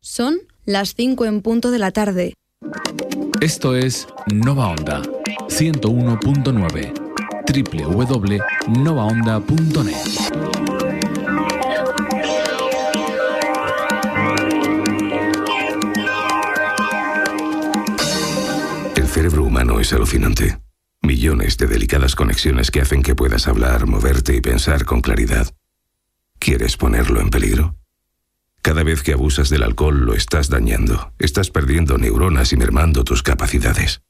[0.00, 2.34] Son las 5 en punto de la tarde.
[3.40, 5.00] Esto es Nova Onda
[5.48, 7.06] 101.9
[7.46, 9.94] www.novaonda.net.
[18.96, 20.65] El cerebro humano es alucinante.
[21.16, 25.50] Millones de delicadas conexiones que hacen que puedas hablar, moverte y pensar con claridad.
[26.38, 27.74] ¿Quieres ponerlo en peligro?
[28.60, 33.22] Cada vez que abusas del alcohol lo estás dañando, estás perdiendo neuronas y mermando tus
[33.22, 34.02] capacidades.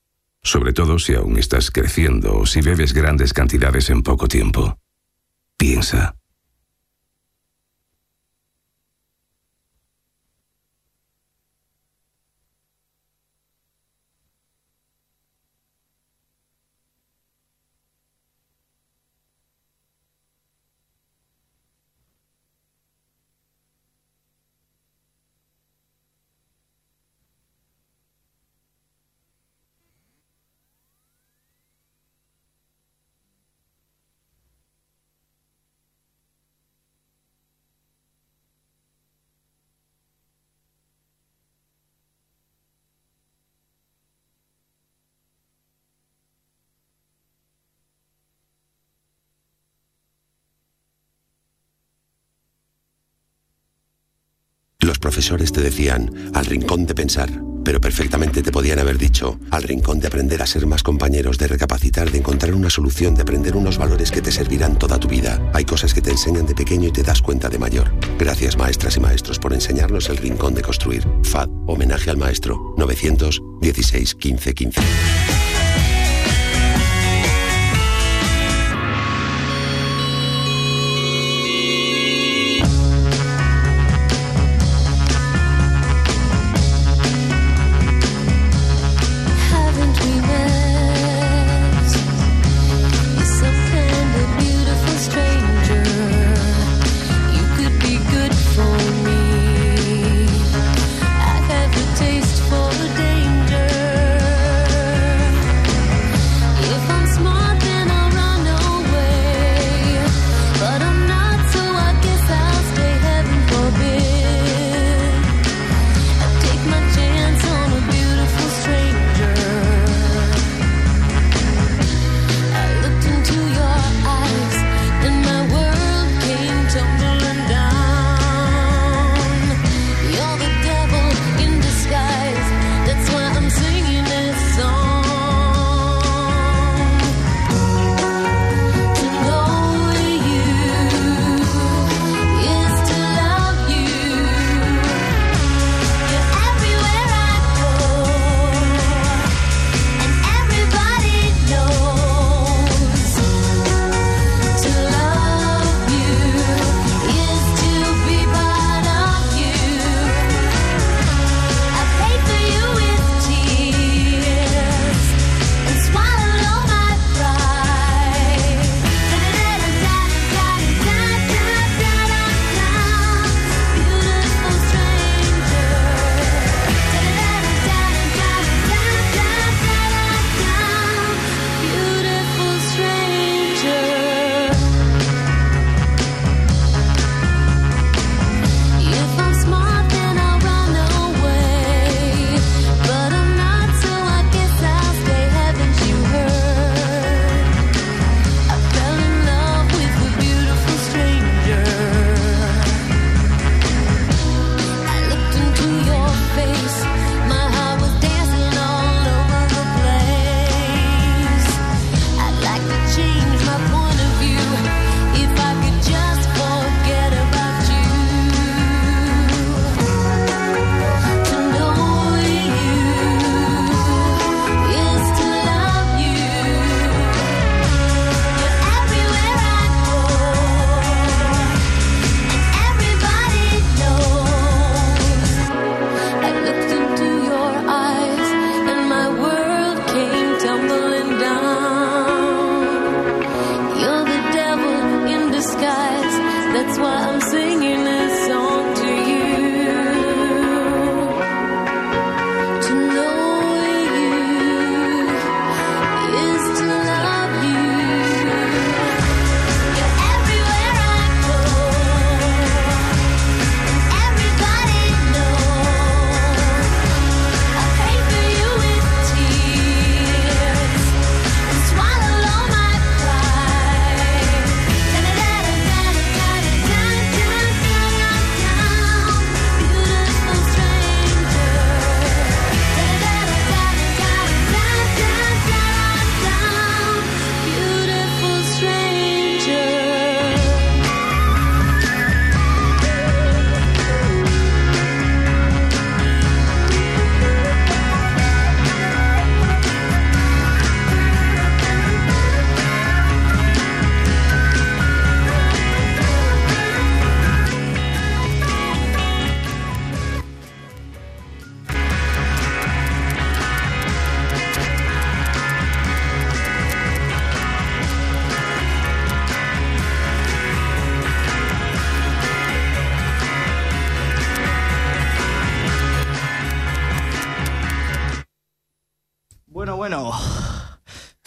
[0.43, 4.77] Sobre todo si aún estás creciendo o si bebes grandes cantidades en poco tiempo.
[5.57, 6.17] Piensa.
[55.07, 57.31] Profesores te decían al rincón de pensar,
[57.65, 61.47] pero perfectamente te podían haber dicho al rincón de aprender a ser más compañeros, de
[61.47, 65.41] recapacitar, de encontrar una solución, de aprender unos valores que te servirán toda tu vida.
[65.55, 67.93] Hay cosas que te enseñan de pequeño y te das cuenta de mayor.
[68.19, 71.07] Gracias maestras y maestros por enseñarnos el rincón de construir.
[71.23, 72.75] FAD, homenaje al maestro.
[72.77, 74.81] 916 15 15.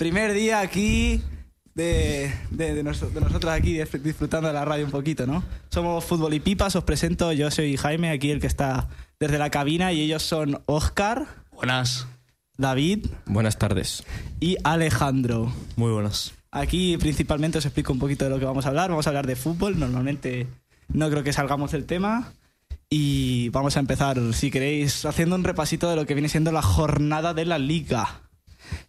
[0.09, 1.21] Primer día aquí
[1.75, 5.43] de, de- de nos- de nosotros aquí disfr- disfrutando de la radio un poquito, ¿no?
[5.69, 8.87] Somos Fútbol y Pipas, os presento, yo soy Jaime, aquí el que está
[9.19, 12.07] desde la cabina, y ellos son Oscar, Buenas.
[12.57, 14.03] David Buenas tardes.
[14.39, 15.53] y Alejandro.
[15.75, 16.33] Muy buenas.
[16.49, 18.89] Aquí principalmente os explico un poquito de lo que vamos a hablar.
[18.89, 19.79] Vamos a hablar de fútbol.
[19.79, 20.47] Normalmente
[20.87, 22.33] no creo que salgamos del tema.
[22.89, 26.63] Y vamos a empezar, si queréis, haciendo un repasito de lo que viene siendo la
[26.63, 28.21] jornada de la liga.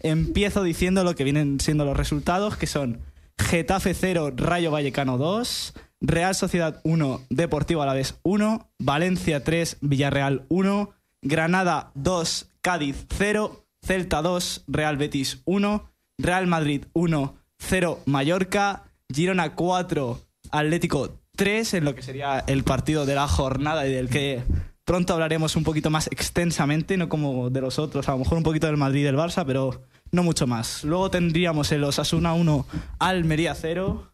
[0.01, 3.01] Empiezo diciendo lo que vienen siendo los resultados, que son
[3.39, 10.91] Getafe 0, Rayo Vallecano 2, Real Sociedad 1, Deportivo Alavés 1, Valencia 3, Villarreal 1,
[11.23, 19.55] Granada 2, Cádiz 0, Celta 2, Real Betis 1, Real Madrid 1, 0, Mallorca, Girona
[19.55, 24.43] 4, Atlético 3, en lo que sería el partido de la jornada y del que
[24.91, 28.43] pronto hablaremos un poquito más extensamente, no como de los otros, a lo mejor un
[28.43, 30.83] poquito del Madrid y del Barça, pero no mucho más.
[30.83, 32.67] Luego tendríamos el Osasuna 1,
[32.99, 34.11] Almería 0,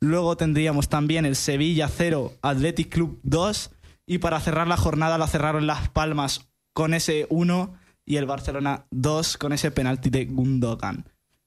[0.00, 3.70] luego tendríamos también el Sevilla 0, Athletic Club 2,
[4.04, 7.72] y para cerrar la jornada la cerraron Las Palmas con ese 1
[8.04, 11.06] y el Barcelona 2 con ese penalti de Gundogan.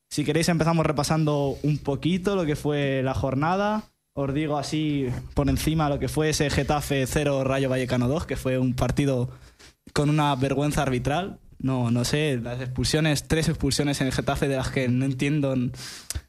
[0.10, 3.91] Si queréis empezamos repasando un poquito lo que fue la jornada.
[4.14, 8.36] Os digo así por encima lo que fue ese Getafe 0 Rayo Vallecano 2, que
[8.36, 9.30] fue un partido
[9.94, 11.40] con una vergüenza arbitral.
[11.60, 15.54] No, no sé, las expulsiones, tres expulsiones en el Getafe de las que no entiendo.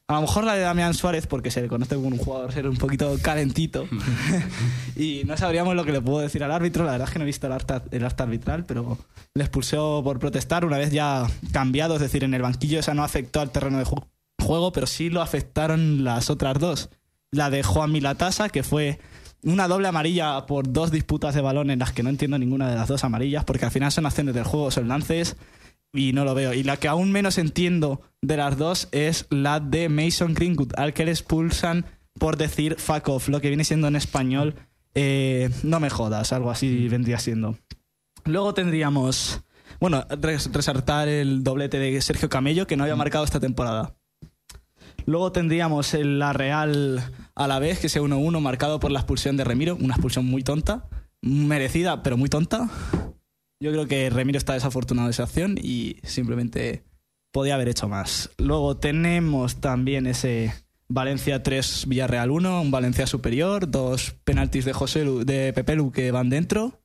[0.07, 2.69] A lo mejor la de Damián Suárez, porque se le conoce como un jugador ser
[2.69, 3.89] un poquito calentito.
[4.97, 6.85] y no sabríamos lo que le puedo decir al árbitro.
[6.85, 8.99] La verdad es que no he visto el acta, el acta arbitral, pero
[9.35, 11.95] le expulsó por protestar una vez ya cambiado.
[11.95, 14.05] Es decir, en el banquillo esa no afectó al terreno de ju-
[14.41, 16.91] juego, pero sí lo afectaron las otras dos.
[17.33, 18.99] La de Juan Milatasa, que fue
[19.43, 22.77] una doble amarilla por dos disputas de balón en las que no entiendo ninguna de
[22.77, 25.37] las dos amarillas, porque al final son acciones del juego, son lances
[25.95, 26.53] y no lo veo.
[26.53, 30.93] Y la que aún menos entiendo de las dos es la de Mason Greenwood, al
[30.93, 31.87] que le expulsan
[32.19, 34.55] por decir fuck off, lo que viene siendo en español
[34.95, 37.57] eh, no me jodas, algo así vendría siendo.
[38.27, 39.41] Luego tendríamos,
[39.81, 43.97] bueno, res- resaltar el doblete de Sergio Camello, que no había marcado esta temporada.
[45.07, 47.03] Luego tendríamos el La Real
[47.35, 50.43] a la vez, que es 1-1, marcado por la expulsión de Remiro, una expulsión muy
[50.43, 50.89] tonta,
[51.21, 52.69] merecida, pero muy tonta.
[53.61, 56.85] Yo creo que Remiro está desafortunado de esa acción y simplemente
[57.33, 58.31] podía haber hecho más.
[58.39, 60.53] Luego tenemos también ese
[60.89, 66.11] Valencia 3, Villarreal 1, un Valencia superior, dos penaltis de José Lu- de Pepelu que
[66.11, 66.81] van dentro.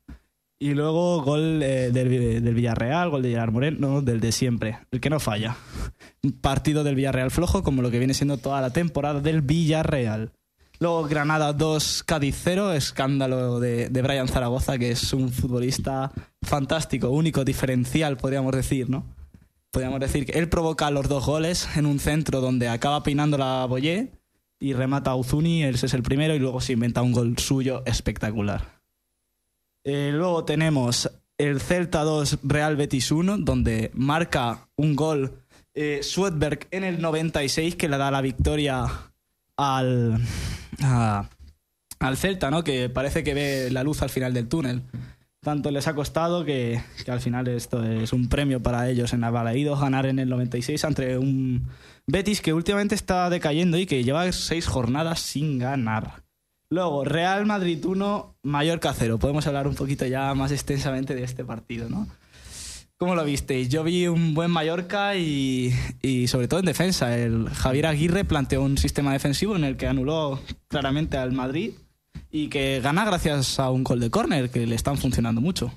[0.59, 4.99] Y luego gol eh, del, del Villarreal, gol de Gerard Moreno, del de siempre, el
[4.99, 5.55] que no falla.
[6.41, 10.31] Partido del Villarreal flojo, como lo que viene siendo toda la temporada del Villarreal.
[10.79, 16.11] Luego Granada 2, Cádiz 0, escándalo de, de Brian Zaragoza, que es un futbolista
[16.43, 19.03] fantástico, único, diferencial, podríamos decir, ¿no?
[19.71, 23.65] Podríamos decir que él provoca los dos goles en un centro donde acaba peinando la
[23.65, 24.11] Boyé
[24.59, 27.83] y remata a Uzuni, ese es el primero, y luego se inventa un gol suyo
[27.85, 28.76] espectacular.
[29.89, 36.67] Eh, luego tenemos el Celta 2, Real Betis 1, donde marca un gol eh, Swedberg
[36.71, 38.85] en el 96 que le da la victoria
[39.55, 40.19] al,
[40.83, 41.29] a-
[41.99, 42.65] al Celta, ¿no?
[42.65, 44.81] Que parece que ve la luz al final del túnel.
[45.39, 49.79] Tanto les ha costado que, al final esto es un premio para ellos en Avalaídos
[49.79, 51.65] ganar en el 96 ante un
[52.07, 56.23] Betis que últimamente está decayendo y que lleva seis jornadas sin ganar.
[56.69, 59.19] Luego, Real Madrid 1, Mallorca 0.
[59.19, 62.07] Podemos hablar un poquito ya más extensamente de este partido, ¿no?
[62.97, 63.69] ¿Cómo lo visteis?
[63.69, 65.71] Yo vi un buen Mallorca y,
[66.27, 67.15] sobre todo en defensa.
[67.15, 71.73] El Javier Aguirre planteó un sistema defensivo en el que anuló claramente al Madrid
[72.31, 75.71] y que gana gracias a un gol de córner que le están funcionando mucho.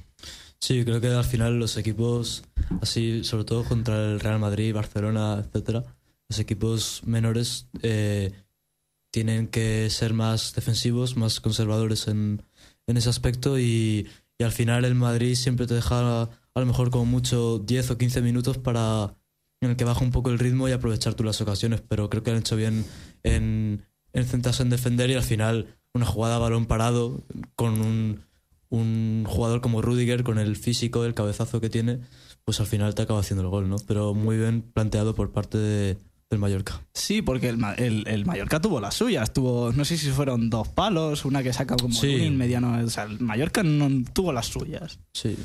[0.59, 2.43] Sí, creo que al final los equipos,
[2.81, 5.85] así, sobre todo contra el Real Madrid, Barcelona, etcétera,
[6.29, 8.33] los equipos menores eh,
[9.11, 12.43] tienen que ser más defensivos, más conservadores en,
[12.87, 16.91] en ese aspecto y, y al final el Madrid siempre te deja a lo mejor
[16.91, 19.17] como mucho 10 o 15 minutos para
[19.61, 22.23] en el que baja un poco el ritmo y aprovechar tú las ocasiones, pero creo
[22.23, 22.85] que han hecho bien
[23.23, 27.23] en, en centrarse en defender y al final una jugada a balón parado
[27.57, 28.23] con un,
[28.71, 32.01] un jugador como Rudiger, con el físico, el cabezazo que tiene,
[32.45, 33.77] pues al final te acaba haciendo el gol, ¿no?
[33.87, 35.99] Pero muy bien planteado por parte de,
[36.31, 36.81] del Mallorca.
[36.95, 39.33] Sí, porque el, Ma- el- el Mallorca tuvo las suyas.
[39.33, 42.13] Tuvo, no sé si fueron dos palos, una que saca como Sí.
[42.13, 42.79] Lunin, mediano.
[42.85, 45.01] O sea, el Mallorca no tuvo las suyas.
[45.13, 45.37] Sí.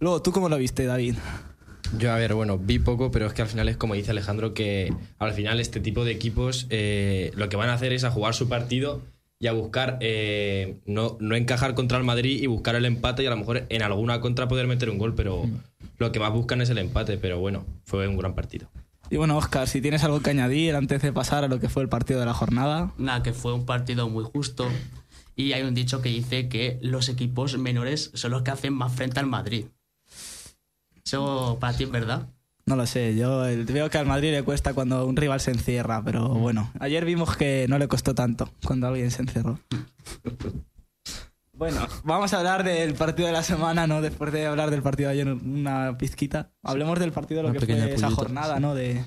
[0.00, 1.16] Luego, ¿tú cómo lo viste, David?
[1.98, 4.54] Yo, a ver, bueno, vi poco, pero es que al final es como dice Alejandro,
[4.54, 8.10] que al final este tipo de equipos eh, lo que van a hacer es a
[8.10, 9.02] jugar su partido
[9.38, 13.26] y a buscar eh, no, no encajar contra el Madrid y buscar el empate y
[13.26, 15.44] a lo mejor en alguna contra poder meter un gol, pero
[15.98, 18.70] lo que más buscan es el empate, pero bueno, fue un gran partido.
[19.12, 21.82] Y bueno, Oscar, si tienes algo que añadir antes de pasar a lo que fue
[21.82, 22.94] el partido de la jornada.
[22.96, 24.66] Nada, que fue un partido muy justo.
[25.36, 28.90] Y hay un dicho que dice que los equipos menores son los que hacen más
[28.90, 29.66] frente al Madrid.
[31.04, 32.26] Eso para ti es verdad.
[32.64, 36.02] No lo sé, yo veo que al Madrid le cuesta cuando un rival se encierra,
[36.02, 39.60] pero bueno, ayer vimos que no le costó tanto cuando alguien se encerró.
[41.62, 44.02] Bueno, vamos a hablar del partido de la semana, ¿no?
[44.02, 46.50] Después de hablar del partido de ayer, una pizquita.
[46.60, 48.62] Hablemos del partido de lo Una que fue esa jornada, sí.
[48.62, 48.74] ¿no?
[48.74, 49.04] De,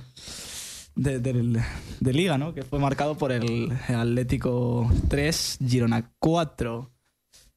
[0.95, 2.53] de, Liga, ¿no?
[2.53, 6.93] Que fue marcado por el Atlético 3, Girona 4.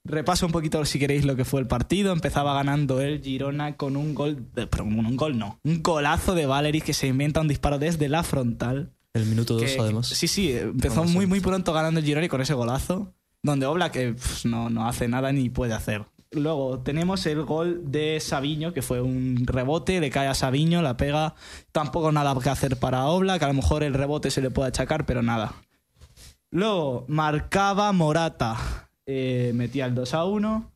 [0.02, 2.12] Repaso un poquito, si queréis, lo que fue el partido.
[2.12, 6.46] Empezaba ganando el Girona con un gol, de, pero un gol no, un golazo de
[6.46, 8.94] Valery que se inventa un disparo desde la frontal.
[9.14, 10.08] El minuto 2, Que- además.
[10.08, 13.14] Sí, sí, empezó muy, muy pronto ganando el Girona y con ese golazo,
[13.48, 16.04] donde Oblak eh, pf, no, no hace nada ni puede hacer.
[16.30, 20.96] Luego tenemos el gol de Sabiño, que fue un rebote, le cae a Sabiño, la
[20.96, 21.34] pega.
[21.72, 25.06] Tampoco nada que hacer para Oblak, a lo mejor el rebote se le puede achacar,
[25.06, 25.54] pero nada.
[26.50, 28.56] Luego marcaba Morata,
[29.06, 30.70] eh, metía el 2 a 1.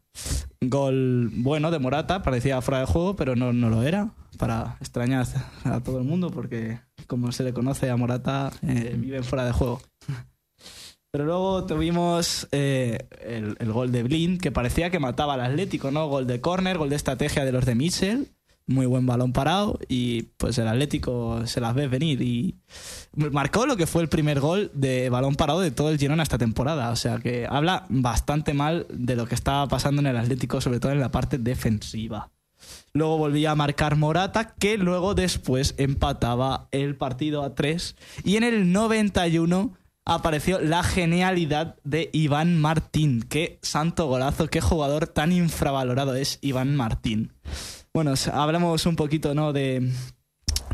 [0.62, 4.10] Gol bueno de Morata, parecía fuera de juego, pero no, no lo era.
[4.38, 5.26] Para extrañar
[5.64, 9.52] a todo el mundo, porque como se le conoce a Morata, eh, vive fuera de
[9.52, 9.82] juego.
[11.12, 15.90] Pero luego tuvimos eh, el, el gol de Blind, que parecía que mataba al Atlético,
[15.90, 16.08] ¿no?
[16.08, 18.28] Gol de córner, gol de estrategia de los de Mitchell.
[18.66, 22.56] Muy buen balón parado y pues el Atlético se las ves venir y
[23.14, 26.38] marcó lo que fue el primer gol de balón parado de todo el Girona esta
[26.38, 26.88] temporada.
[26.90, 30.80] O sea que habla bastante mal de lo que estaba pasando en el Atlético, sobre
[30.80, 32.30] todo en la parte defensiva.
[32.94, 37.96] Luego volvía a marcar Morata, que luego después empataba el partido a 3.
[38.24, 43.22] Y en el 91 apareció la genialidad de Iván Martín.
[43.28, 47.32] Qué santo golazo, qué jugador tan infravalorado es Iván Martín.
[47.94, 49.52] Bueno, hablamos un poquito, ¿no?
[49.52, 49.92] De,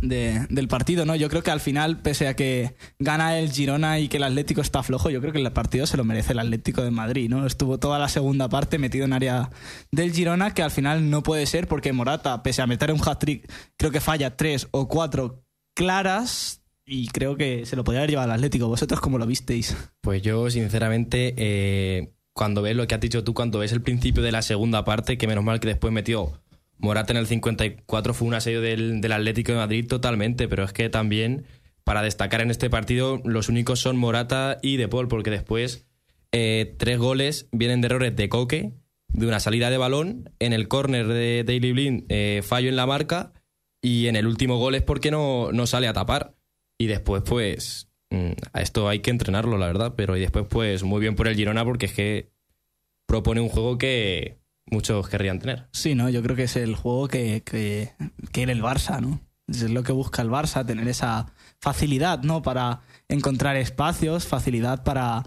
[0.03, 1.17] de- del partido, ¿no?
[1.17, 4.61] Yo creo que al final, pese a que gana el Girona y que el Atlético
[4.61, 7.45] está flojo, yo creo que el partido se lo merece el Atlético de Madrid, ¿no?
[7.45, 9.51] Estuvo toda la segunda parte metido en área
[9.91, 13.51] del Girona, que al final no puede ser porque Morata, pese a meter un hat-trick,
[13.77, 15.43] creo que falla tres o cuatro
[15.75, 16.58] claras
[16.89, 18.67] y creo que se lo podría haber llevado al Atlético.
[18.69, 19.77] ¿Vosotros cómo lo visteis?
[20.01, 24.23] Pues yo, sinceramente, eh, cuando ves lo que has dicho tú, cuando ves el principio
[24.23, 26.41] de la segunda parte, que menos mal que después metió
[26.79, 30.73] Morata en el 54, fue un asedio del, del Atlético de Madrid totalmente, pero es
[30.73, 31.45] que también,
[31.85, 35.87] para destacar en este partido, los únicos son Morata y De Paul, porque después
[36.33, 38.73] eh, tres goles vienen de errores de Coque,
[39.09, 42.87] de una salida de balón, en el córner de Daily Blind eh, fallo en la
[42.87, 43.33] marca,
[43.83, 46.38] y en el último gol es porque no, no sale a tapar.
[46.79, 49.95] Y después, pues, mm, a esto hay que entrenarlo, la verdad.
[49.97, 52.33] Pero y después, pues, muy bien por el Girona porque es que
[53.07, 54.39] propone un juego que
[54.71, 55.69] muchos querrían tener.
[55.73, 56.09] Sí, ¿no?
[56.09, 57.93] Yo creo que es el juego que, que,
[58.35, 59.21] era el Barça, ¿no?
[59.49, 62.43] Es lo que busca el Barça, tener esa facilidad, ¿no?
[62.43, 65.25] Para encontrar espacios, facilidad para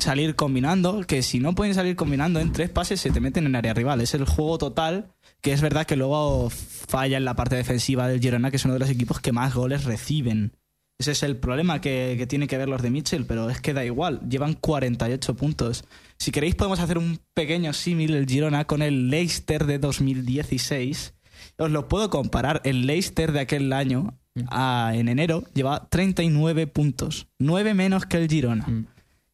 [0.00, 3.54] salir combinando, que si no pueden salir combinando en tres pases se te meten en
[3.54, 4.00] área rival.
[4.00, 8.20] Es el juego total, que es verdad que luego falla en la parte defensiva del
[8.20, 10.52] Girona, que es uno de los equipos que más goles reciben.
[11.00, 13.72] Ese es el problema que, que tiene que ver los de Mitchell, pero es que
[13.72, 15.84] da igual, llevan 48 puntos.
[16.18, 21.14] Si queréis podemos hacer un pequeño símil el Girona con el Leicester de 2016.
[21.56, 24.18] Os lo puedo comparar, el Leicester de aquel año,
[24.50, 28.66] a- en enero, lleva 39 puntos, 9 menos que el Girona.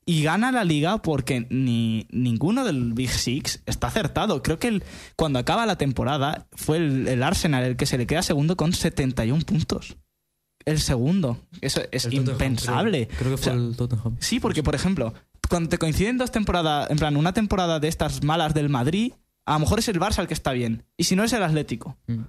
[0.06, 4.42] Y gana la liga porque ni ninguno del Big Six está acertado.
[4.42, 4.84] Creo que el-
[5.16, 8.74] cuando acaba la temporada fue el, el Arsenal el que se le queda segundo con
[8.74, 9.96] 71 puntos.
[10.64, 11.38] El segundo.
[11.60, 13.06] Eso es El impensable.
[13.06, 14.16] Creo, creo que O fue sea, el Tottenham.
[14.20, 15.12] Sí, porque por ejemplo,
[15.48, 19.12] cuando te coinciden dos temporadas, en plan, una temporada de estas malas del Madrid,
[19.46, 20.84] a lo mejor es el Barça el que está bien.
[20.96, 21.96] Y si no es el Atlético.
[22.06, 22.22] Mm.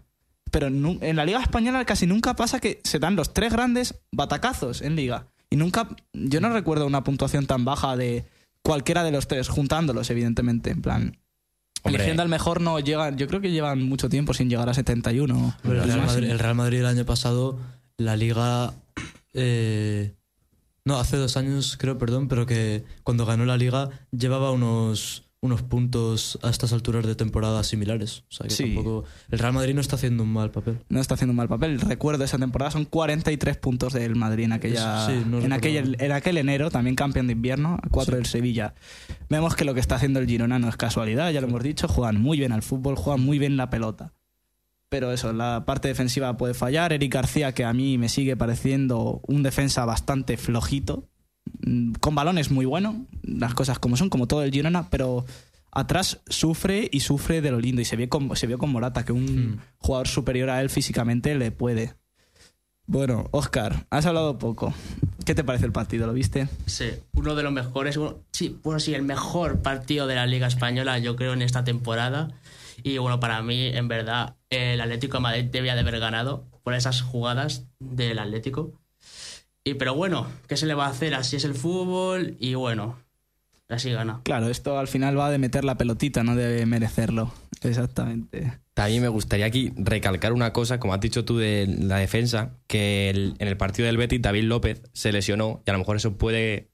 [0.51, 4.81] Pero en la Liga Española casi nunca pasa que se dan los tres grandes batacazos
[4.81, 5.27] en Liga.
[5.49, 8.25] Y nunca, yo no recuerdo una puntuación tan baja de
[8.61, 10.71] cualquiera de los tres, juntándolos, evidentemente.
[10.71, 11.17] En plan,
[11.83, 11.97] Hombre.
[11.97, 15.57] eligiendo al mejor no llegan, yo creo que llevan mucho tiempo sin llegar a 71.
[15.61, 16.07] Pero el, Real Más.
[16.13, 17.59] Madrid, el Real Madrid el año pasado,
[17.97, 18.73] la liga.
[19.33, 20.13] eh,
[20.85, 25.63] no, hace dos años creo, perdón, pero que cuando ganó la liga llevaba unos, unos
[25.63, 28.19] puntos a estas alturas de temporada similares.
[28.29, 28.65] O sea que Sí.
[28.75, 29.03] tampoco.
[29.31, 30.77] El Real Madrid no está haciendo un mal papel.
[30.89, 31.81] no está haciendo un mal papel.
[31.81, 36.11] Recuerdo esa temporada, son 43 puntos del Madrid en aquella Sí, no en, aquel, en
[36.11, 38.75] aquel enero, también campeón de invierno, a 4 del Sevilla.
[39.27, 41.87] Vemos que lo que está haciendo el Girona no es casualidad, ya lo hemos dicho,
[41.87, 44.13] juegan muy bien al fútbol, juegan muy bien la pelota.
[44.89, 46.93] Pero eso, la parte defensiva puede fallar.
[46.93, 51.09] Eric García, que a mí me sigue pareciendo un defensa bastante flojito,
[51.65, 55.25] mm, con balones muy bueno, las cosas como son, como todo el Girona, pero
[55.71, 57.81] atrás sufre y sufre de lo lindo.
[57.81, 59.59] Y se vio con, se vio con Morata, que un Mm.
[59.79, 61.95] jugador superior a él físicamente le puede.
[62.87, 64.71] Bueno, Oscar, has hablado poco.
[65.25, 66.05] ¿Qué te parece el partido?
[66.05, 66.47] ¿Lo viste?
[66.67, 70.45] Sí, uno de los mejores, bueno, sí, bueno, sí, el mejor partido de la Liga
[70.45, 72.27] Española, yo creo, en esta temporada.
[72.83, 76.73] Y bueno, para mí, en verdad, el Atlético de Madrid debía de haber ganado por
[76.73, 78.79] esas jugadas del Atlético.
[79.63, 81.15] Y pero bueno, ¿qué se le va a hacer?
[81.15, 82.99] Así es el fútbol y bueno,
[83.69, 84.21] así gana.
[84.23, 87.33] Claro, esto al final va de meter la pelotita, no de merecerlo.
[87.63, 88.59] Exactamente.
[88.75, 93.09] También me gustaría aquí recalcar una cosa, como has dicho tú de la defensa, que
[93.09, 96.17] el- en el partido del Betis David López se lesionó y a lo mejor eso
[96.17, 96.69] puede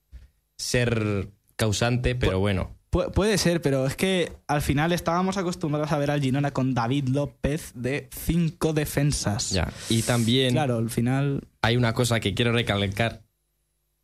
[0.57, 2.75] ser causante, pero bueno.
[2.91, 6.73] Pu- puede ser, pero es que al final estábamos acostumbrados a ver al Girona con
[6.73, 9.51] David López de cinco defensas.
[9.51, 9.71] Ya.
[9.89, 11.41] Y también Claro, al final.
[11.61, 13.21] hay una cosa que quiero recalcar,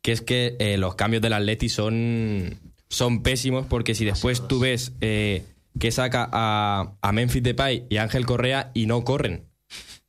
[0.02, 4.58] que es que eh, los cambios del Atleti son, son pésimos porque si después tú
[4.60, 5.44] ves eh,
[5.78, 9.44] que saca a, a Memphis Depay y a Ángel Correa y no corren.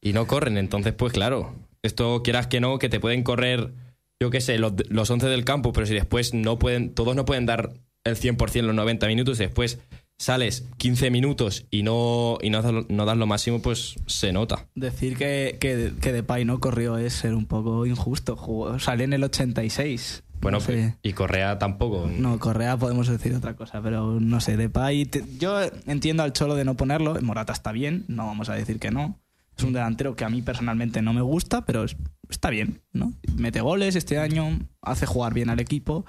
[0.01, 3.73] Y no corren, entonces pues claro, esto quieras que no, que te pueden correr,
[4.21, 7.25] yo qué sé, los, los 11 del campo, pero si después no pueden, todos no
[7.25, 9.79] pueden dar el 100% los 90 minutos, después
[10.17, 14.67] sales 15 minutos y no, y no, das- no das lo máximo, pues se nota.
[14.75, 18.35] Decir que, que, que Depay no corrió es ser un poco injusto.
[18.35, 20.23] Jugó, salió en el 86.
[20.41, 20.95] Bueno, No sé.
[21.03, 22.09] y Correa tampoco.
[22.09, 25.05] No, Correa podemos decir otra cosa, pero no sé, Depay...
[25.05, 28.79] te- yo entiendo al Cholo de no ponerlo, Morata está bien, no vamos a decir
[28.79, 29.19] que no.
[29.57, 31.97] Es un delantero que a mí personalmente no me gusta, pero es-
[32.29, 33.11] está bien, ¿no?
[33.35, 36.05] Mete goles este año, hace jugar bien al equipo,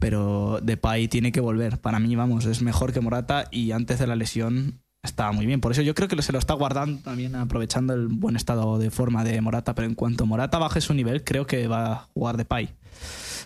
[0.00, 1.78] pero Depay tiene que volver.
[1.78, 5.60] Para mí, vamos, es mejor que Morata y antes de la lesión estaba muy bien.
[5.60, 8.90] Por eso yo creo que se lo está guardando también, aprovechando el buen estado de
[8.90, 12.36] forma de Morata, pero en cuanto Morata baje su nivel, creo que va a jugar
[12.36, 12.70] Depay.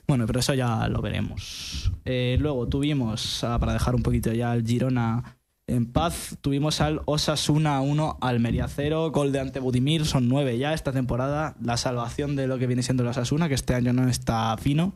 [0.06, 1.90] Bueno, pero eso ya lo veremos.
[2.04, 7.00] Eh, luego tuvimos, ah, para dejar un poquito ya al Girona en paz, tuvimos al
[7.06, 11.56] Osasuna 1, Almería 0, gol de ante Budimir, son 9 ya esta temporada.
[11.62, 14.94] La salvación de lo que viene siendo el Osasuna, que este año no está fino,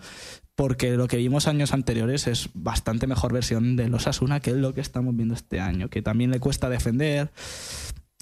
[0.54, 4.82] porque lo que vimos años anteriores es bastante mejor versión del Osasuna que lo que
[4.82, 7.30] estamos viendo este año, que también le cuesta defender.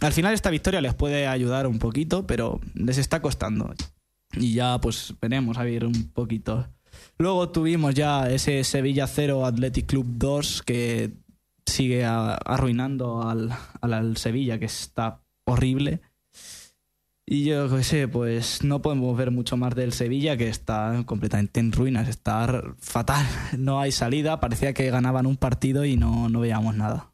[0.01, 3.75] Al final esta victoria les puede ayudar un poquito, pero les está costando.
[4.35, 6.69] Y ya pues veremos a ver un poquito.
[7.19, 11.26] Luego tuvimos ya ese Sevilla 0 Athletic Club 2 que
[11.67, 13.51] sigue a- arruinando al,
[13.81, 16.01] al, Sevilla, que está horrible.
[17.29, 21.59] Y yo qué sé, pues no podemos ver mucho más del Sevilla, que está completamente
[21.59, 23.27] en ruinas, está fatal.
[23.59, 27.13] No hay salida, parecía que ganaban un partido y no, no veíamos nada.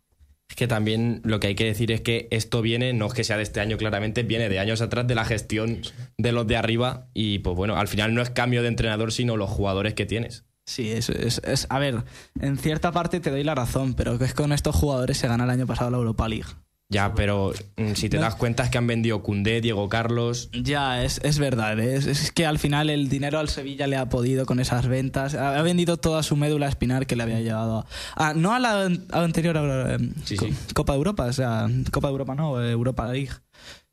[0.50, 3.24] Es que también lo que hay que decir es que esto viene, no es que
[3.24, 5.80] sea de este año claramente, viene de años atrás de la gestión
[6.18, 9.38] de los de arriba y pues bueno, al final no es cambio de entrenador, sino
[9.38, 10.44] los jugadores que tienes.
[10.72, 12.02] Sí, es, es, es- a ver,
[12.40, 15.44] en cierta parte te doy la razón, pero que es con estos jugadores se gana
[15.44, 16.46] el año pasado la Europa League.
[16.88, 20.50] Ya, pero mm, si te das cuenta es que han vendido Cundé, Diego Carlos.
[20.52, 21.78] Ya, es, es verdad.
[21.80, 25.34] Es, es que al final el dinero al Sevilla le ha podido con esas ventas.
[25.34, 28.28] Ha, vendido toda su médula espinal que le había llevado a.
[28.28, 30.54] a- no a la, an- a la anterior eh, Sí, Co- sí.
[30.74, 33.30] Copa de Europa, o sea, Copa de Europa no, eh, Europa League.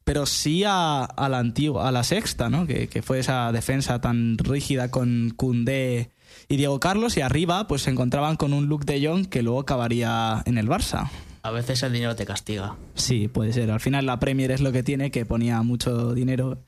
[0.03, 2.65] Pero sí a, a la antigua, a la sexta, ¿no?
[2.67, 6.09] Que, que fue esa defensa tan rígida con Cundé
[6.49, 7.15] y Diego Carlos.
[7.15, 10.67] Y arriba, pues se encontraban con un Luke de Jong que luego acabaría en el
[10.67, 11.09] Barça.
[11.41, 12.75] A veces el dinero te castiga.
[12.95, 13.71] Sí, puede ser.
[13.71, 16.61] Al final la Premier es lo que tiene, que ponía mucho dinero.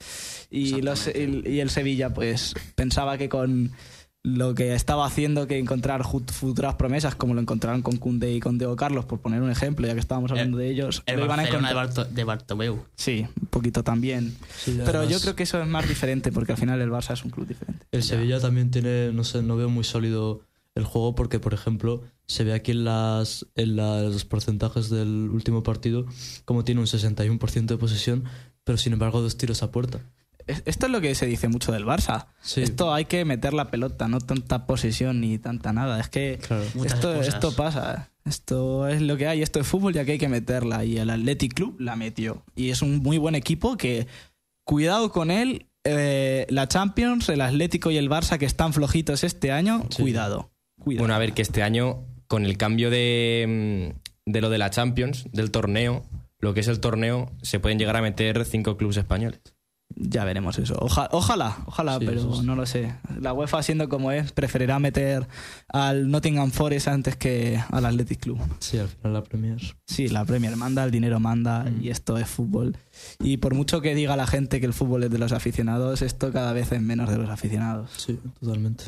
[0.49, 3.71] Y, los, y, y el Sevilla, pues, pensaba que con
[4.23, 8.59] lo que estaba haciendo que encontrar futuras promesas, como lo encontraron con Kunde y con
[8.59, 11.39] Diego Carlos, por poner un ejemplo, ya que estábamos hablando de ellos, El lo iban
[11.39, 11.73] a de.
[11.73, 12.85] Barto- de Bartomeu.
[12.95, 14.35] Sí, un poquito también.
[14.57, 17.23] Sí, Pero yo creo que eso es más diferente, porque al final el Barça es
[17.25, 17.85] un club diferente.
[17.91, 20.41] El Sevilla también tiene, no sé, no veo muy sólido
[20.75, 25.63] el juego porque, por ejemplo, se ve aquí en, las, en los porcentajes del último
[25.63, 26.05] partido
[26.45, 28.23] como tiene un 61% de posesión,
[28.63, 29.99] pero sin embargo dos tiros a puerta.
[30.47, 32.27] Es- Esto es lo que se dice mucho del Barça.
[32.41, 32.61] Sí.
[32.61, 35.99] Esto hay que meter la pelota, no tanta posesión ni tanta nada.
[35.99, 36.63] Es que Claro.
[36.83, 38.11] Esto, pasa.
[38.25, 39.41] Esto es lo que hay.
[39.41, 40.85] Esto es fútbol ya que hay que meterla.
[40.85, 42.43] Y el Athletic Club la metió.
[42.55, 44.07] Y es un muy buen equipo que,
[44.63, 49.51] cuidado con él, eh, la Champions, el Atlético y el Barça que están flojitos este
[49.51, 50.01] año, Sí.
[50.03, 50.51] cuidado.
[50.79, 51.03] cuidado.
[51.03, 53.91] Bueno, a ver que este año, con el cambio de,
[54.25, 56.03] mm, de lo de la Champions, del torneo,
[56.39, 59.41] lo que es el torneo, se pueden llegar a meter cinco clubes españoles.
[60.03, 60.75] Ya veremos eso.
[60.79, 62.95] Oja- ojalá, ojalá, Sí, pero no lo sé.
[63.19, 65.27] La UEFA, siendo como es, preferirá meter
[65.67, 68.39] al Nottingham Forest antes que al Athletic Club.
[68.59, 69.61] Sí, al final la Premier.
[69.85, 71.83] Sí, la Premier manda, el dinero manda Mm.
[71.83, 72.75] y esto es fútbol.
[73.19, 76.31] Y por mucho que diga la gente que el fútbol es de los aficionados, esto
[76.31, 77.89] cada vez es menos de los aficionados.
[77.97, 78.85] Sí, totalmente.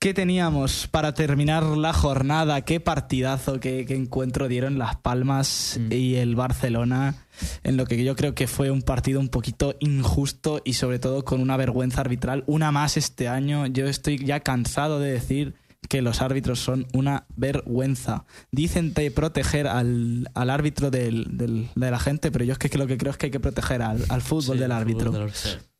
[0.00, 2.62] ¿Qué teníamos para terminar la jornada?
[2.62, 5.92] ¿Qué partidazo, qué, qué encuentro dieron Las Palmas Mm.
[5.92, 7.26] y el Barcelona?
[7.64, 11.22] En lo que yo creo que fue un partido un poquito injusto y sobre todo
[11.26, 12.44] con una vergüenza arbitral.
[12.46, 13.66] Una más este año.
[13.66, 15.54] Yo estoy ya cansado de decir
[15.90, 18.24] que los árbitros son una vergüenza.
[18.52, 22.78] Dicen de proteger al, al árbitro del- del- de la gente, pero yo es que
[22.78, 25.12] lo que creo es que hay que proteger al, al fútbol Sí, del el árbitro.
[25.12, 25.70] fútbol del árbitro.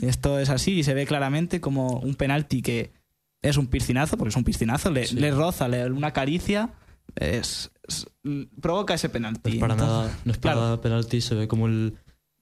[0.00, 2.92] Y Esto es así y se ve claramente como un penalti que
[3.42, 5.16] es un piscinazo, porque es un piscinazo, le, Sí.
[5.16, 6.70] le roza, le una caricia,
[7.16, 8.06] es, es-
[8.60, 9.50] provoca ese penalti.
[9.50, 10.80] No es para Entonces, nada, no es para claro.
[10.80, 11.96] penalti, se ve como el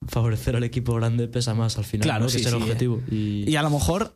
[0.09, 2.29] favorecer al equipo grande pesa más al final, Claro, ¿no?
[2.29, 3.03] sí, que es el sí, objetivo.
[3.11, 4.15] Y, Y a lo mejor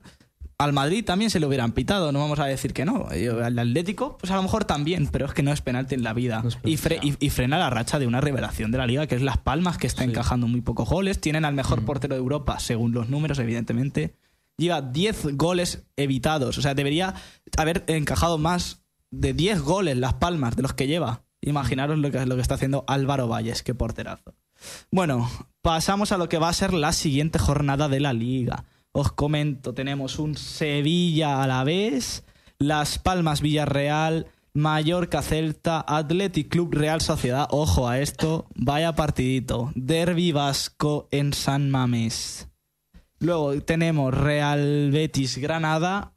[0.58, 3.06] al Madrid también se lo hubieran pitado, no vamos a decir que no.
[3.42, 6.12] Al Atlético, pues a lo mejor también, pero es que no es penalti en la
[6.12, 6.42] vida.
[6.42, 9.14] No y, fre- y- y frena la racha de una revelación de la liga, que
[9.14, 10.10] es Las Palmas, que está Sí.
[10.10, 11.18] encajando muy pocos goles.
[11.18, 11.84] Tienen al mejor Mm.
[11.86, 14.14] portero de Europa, según los números, evidentemente.
[14.60, 16.58] Lleva 10 goles evitados.
[16.58, 17.14] O sea, debería
[17.56, 21.24] haber encajado más de 10 goles Las Palmas de los que lleva.
[21.40, 24.34] Imaginaros lo que, lo que está haciendo Álvaro Valles, qué porterazo.
[24.90, 25.30] Bueno,
[25.62, 28.66] pasamos a lo que va a ser la siguiente jornada de la liga.
[28.92, 32.24] Os comento, tenemos un Sevilla a la vez,
[32.58, 37.48] Las Palmas Villarreal, Mallorca Celta, Athletic Club Real Sociedad.
[37.50, 39.72] Ojo a esto, vaya partidito.
[39.74, 42.49] Derby Vasco en San Mamés.
[43.20, 46.12] Luego tenemos Real Betis Granada.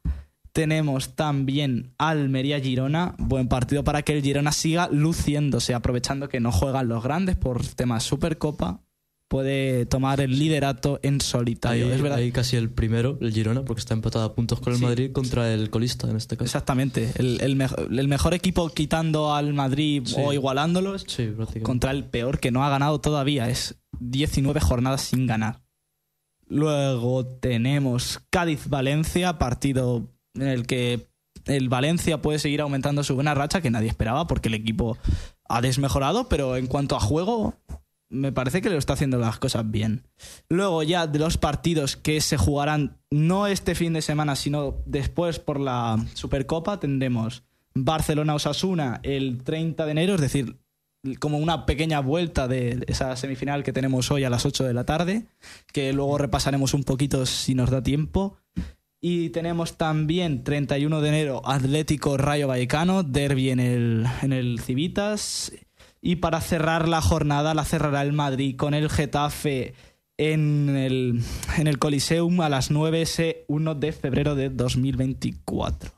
[0.52, 3.14] Tenemos también Almería Girona.
[3.18, 7.64] Buen partido para que el Girona siga luciéndose, aprovechando que no juegan los grandes por
[7.66, 8.80] temas Supercopa.
[9.28, 11.92] Puede tomar el liderato en ahí, solitario.
[11.92, 12.18] es verdad.
[12.18, 14.84] ahí casi el primero, el Girona, porque está empatado a puntos con el Sí.
[14.84, 16.44] Madrid contra el colista en este caso.
[16.44, 17.10] Exactamente.
[17.16, 20.14] El, el mejo- el mejor equipo quitando al Madrid Sí.
[20.18, 23.48] o igualándolos Sí, contra el peor que no ha ganado todavía.
[23.48, 25.63] Es 19 jornadas sin ganar.
[26.54, 31.08] Luego tenemos Cádiz-Valencia, partido en el que
[31.46, 34.96] el Valencia puede seguir aumentando su buena racha, que nadie esperaba porque el equipo
[35.48, 37.54] ha desmejorado, pero en cuanto a juego,
[38.08, 40.06] me parece que lo está haciendo las cosas bien.
[40.48, 45.40] Luego ya de los partidos que se jugarán no este fin de semana, sino después
[45.40, 47.42] por la Supercopa, tendremos
[47.74, 50.60] Barcelona-Osasuna el 30 de enero, es decir,
[51.18, 54.84] como una pequeña vuelta de esa semifinal que tenemos hoy a las 8 de la
[54.84, 55.26] tarde,
[55.72, 58.38] que luego repasaremos un poquito si nos da tiempo.
[59.00, 65.52] Y tenemos también 31 de enero Atlético Rayo Vallecano, derby en el, en el Civitas.
[66.00, 69.74] Y para cerrar la jornada la cerrará el Madrid con el Getafe
[70.16, 71.22] en el,
[71.58, 75.92] en el Coliseum a las 9 ese 1 de febrero de 2024.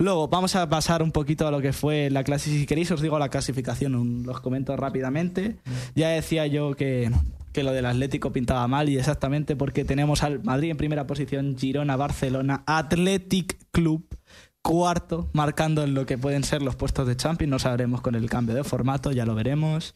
[0.00, 2.60] Luego vamos a pasar un poquito a lo que fue la clasificación.
[2.62, 5.58] Si queréis os digo la clasificación, los comento rápidamente.
[5.94, 7.10] Ya decía yo que,
[7.52, 11.54] que lo del Atlético pintaba mal y exactamente porque tenemos al Madrid en primera posición,
[11.58, 14.06] Girona, Barcelona, Athletic Club
[14.62, 17.50] cuarto, marcando en lo que pueden ser los puestos de Champions.
[17.50, 19.94] No sabremos con el cambio de formato, ya lo veremos.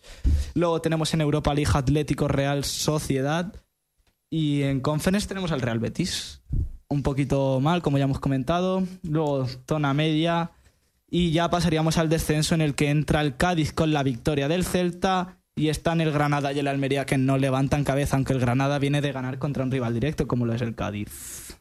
[0.52, 3.54] Luego tenemos en Europa League Atlético Real Sociedad
[4.28, 6.42] y en Conference tenemos al Real Betis.
[6.88, 8.82] Un poquito mal, como ya hemos comentado.
[9.02, 10.50] Luego zona media.
[11.10, 14.64] Y ya pasaríamos al descenso en el que entra el Cádiz con la victoria del
[14.64, 15.38] Celta.
[15.56, 19.00] Y están el Granada y el Almería que no levantan cabeza, aunque el Granada viene
[19.00, 21.56] de ganar contra un rival directo como lo es el Cádiz.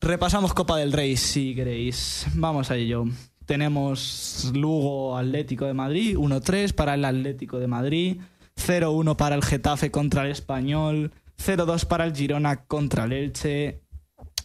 [0.00, 2.26] Repasamos Copa del Rey si queréis.
[2.34, 3.04] Vamos a ello.
[3.46, 8.20] Tenemos Lugo Atlético de Madrid, 1-3 para el Atlético de Madrid,
[8.56, 13.80] 0-1 para el Getafe contra el Español, 0-2 para el Girona contra el Elche,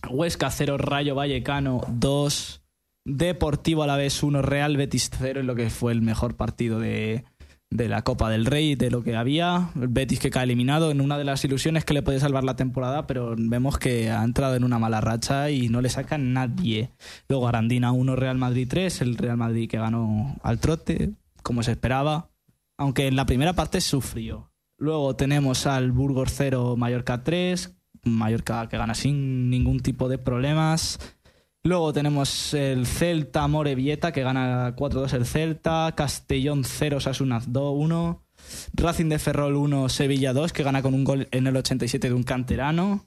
[0.09, 2.63] Huesca 0, Rayo Vallecano 2,
[3.05, 6.79] Deportivo a la vez 1, Real Betis 0 en lo que fue el mejor partido
[6.79, 7.25] de,
[7.69, 9.71] de la Copa del Rey, de lo que había.
[9.75, 12.55] El Betis que cae eliminado en una de las ilusiones que le puede salvar la
[12.55, 16.91] temporada, pero vemos que ha entrado en una mala racha y no le saca nadie.
[17.27, 21.11] Luego Arandina 1, Real Madrid 3, el Real Madrid que ganó al trote,
[21.41, 22.29] como se esperaba,
[22.77, 24.49] aunque en la primera parte sufrió.
[24.77, 30.99] Luego tenemos al Burgos 0, Mallorca 3, Mallorca que gana sin ningún tipo de problemas.
[31.63, 38.19] Luego tenemos el Celta Morevieta que gana 4-2 el Celta, Castellón 0, Sasuna 2-1,
[38.73, 42.13] Racing de Ferrol 1, Sevilla 2 que gana con un gol en el 87 de
[42.13, 43.05] un canterano,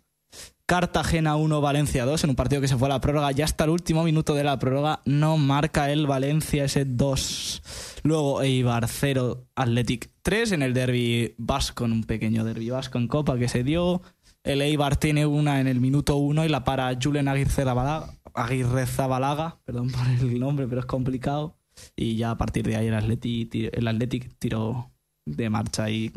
[0.67, 3.65] Cartagena 1, Valencia 2 en un partido que se fue a la prórroga ya hasta
[3.65, 8.01] el último minuto de la prórroga no marca el Valencia ese 2.
[8.03, 13.07] Luego Eibar 0, Athletic 3 en el derby vasco, en un pequeño derby vasco en
[13.07, 14.03] Copa que se dio.
[14.47, 18.87] El Eibar tiene una en el minuto 1 y la para Julen Aguirre Zabalaga, Aguirre
[18.87, 21.59] Zabalaga, perdón por el nombre, pero es complicado.
[21.97, 24.93] Y ya a partir de ahí el Athletic, el Athletic tiró
[25.25, 26.13] de marcha y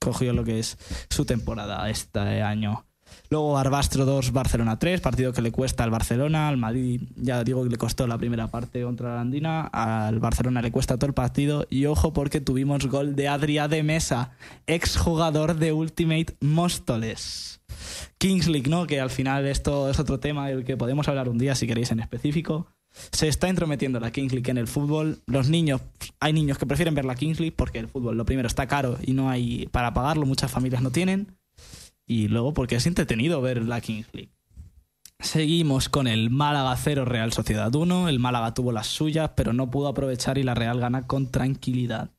[0.00, 0.76] cogió lo que es
[1.08, 2.84] su temporada este año.
[3.30, 7.62] Luego Barbastro 2, Barcelona 3, partido que le cuesta al Barcelona, al Madrid, ya digo
[7.64, 11.14] que le costó la primera parte contra la Andina, al Barcelona le cuesta todo el
[11.14, 14.32] partido y ojo porque tuvimos gol de Adrià de Mesa,
[14.66, 17.60] exjugador de Ultimate Móstoles.
[18.18, 18.86] Kings League, ¿no?
[18.86, 21.92] Que al final esto es otro tema del que podemos hablar un día si queréis
[21.92, 22.66] en específico.
[23.12, 25.20] Se está intrometiendo la Kings League en el fútbol.
[25.26, 25.82] Los niños,
[26.20, 28.98] hay niños que prefieren ver la Kings League porque el fútbol, lo primero, está caro
[29.04, 31.36] y no hay para pagarlo, muchas familias no tienen.
[32.08, 34.32] Y luego porque es entretenido ver la Kings League.
[35.20, 38.08] Seguimos con el Málaga 0 Real Sociedad 1.
[38.08, 42.10] El Málaga tuvo las suyas, pero no pudo aprovechar y la Real gana con tranquilidad.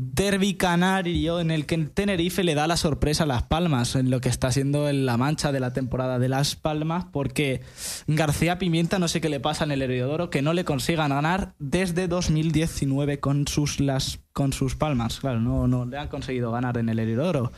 [0.00, 4.20] Derby canario en el que Tenerife le da la sorpresa a Las Palmas en lo
[4.20, 7.62] que está siendo en la mancha de la temporada de Las Palmas porque
[8.06, 11.54] García Pimienta no sé qué le pasa en el Heliodoro que no le consigan ganar
[11.58, 16.78] desde 2019 con sus las con sus Palmas, claro, no, no le han conseguido ganar
[16.78, 17.50] en el Heliodoro.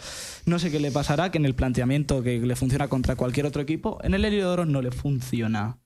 [0.47, 3.61] No sé qué le pasará que en el planteamiento que le funciona contra cualquier otro
[3.61, 5.77] equipo, en el Heliodoro no le funciona.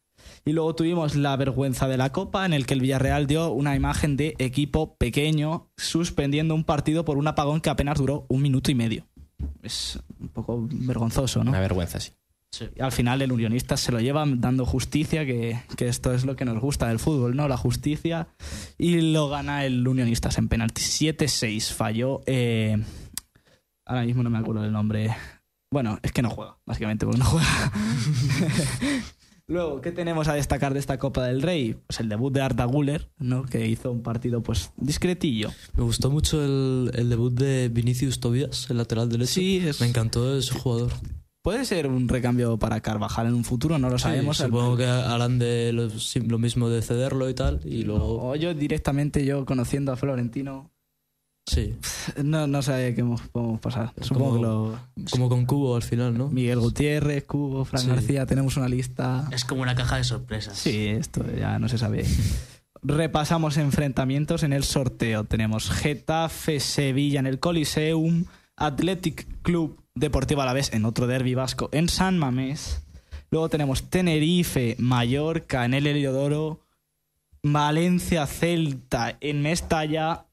[0.47, 3.77] Y luego tuvimos la vergüenza de la Copa, en el que el Villarreal dio una
[3.77, 8.71] imagen de equipo pequeño suspendiendo un partido por un apagón que apenas duró un minuto
[8.71, 9.07] y medio.
[9.63, 11.51] Es un poco vergonzoso, ¿no?
[11.51, 12.13] Una vergüenza, sí.
[12.79, 16.45] Al final el unionista se lo lleva dando justicia, que, que esto es lo que
[16.45, 17.49] nos gusta del fútbol, ¿no?
[17.49, 18.29] La justicia.
[18.79, 20.83] Y lo gana el unionistas en penalti.
[20.83, 22.21] 7-6 falló.
[22.27, 22.77] eh,
[23.87, 25.15] ahora mismo no me acuerdo del nombre.
[25.73, 27.73] Bueno, es que no juega, básicamente, porque no juega.
[29.47, 31.77] Luego, ¿qué tenemos a destacar de esta Copa del Rey?
[31.87, 33.45] Pues el debut de Arda Güler, ¿no?
[33.45, 35.51] Que hizo un partido, pues, discretillo.
[35.77, 39.33] Me gustó mucho el, el debut de Vinicius Tobias, el lateral derecho.
[39.35, 40.93] Sí, es- Me encantó ese jugador.
[41.43, 44.39] Puede ser un recambio para Carvajal en un futuro, no lo sabemos.
[44.39, 45.89] Sí, supongo que harán de lo,
[46.27, 47.61] lo mismo de cederlo y tal.
[47.67, 48.31] Y luego.
[48.31, 50.71] O yo directamente, yo conociendo a Florentino,
[51.47, 51.77] Sí.
[52.25, 53.93] no, no sé qué podemos pasar.
[54.01, 54.43] Supongo Como- que
[55.03, 55.09] lo...
[55.11, 56.29] Como con Cubo al final, ¿no?
[56.29, 57.89] Miguel Gutiérrez, Cubo, Fran Sí.
[57.89, 59.29] García, tenemos una lista.
[59.33, 60.57] Es como una caja de sorpresas.
[60.59, 62.05] Sí, esto ya no se sabe.
[62.83, 65.25] Repasamos enfrentamientos en el sorteo.
[65.25, 68.25] Tenemos Getafe, Sevilla en el Coliseum,
[68.57, 72.83] Athletic Club Deportivo Alavés en otro derby vasco en San Mamés.
[73.31, 76.61] Luego tenemos Tenerife, Mallorca en el Heliodoro,
[77.43, 80.27] Valencia, Celta en Mestalla,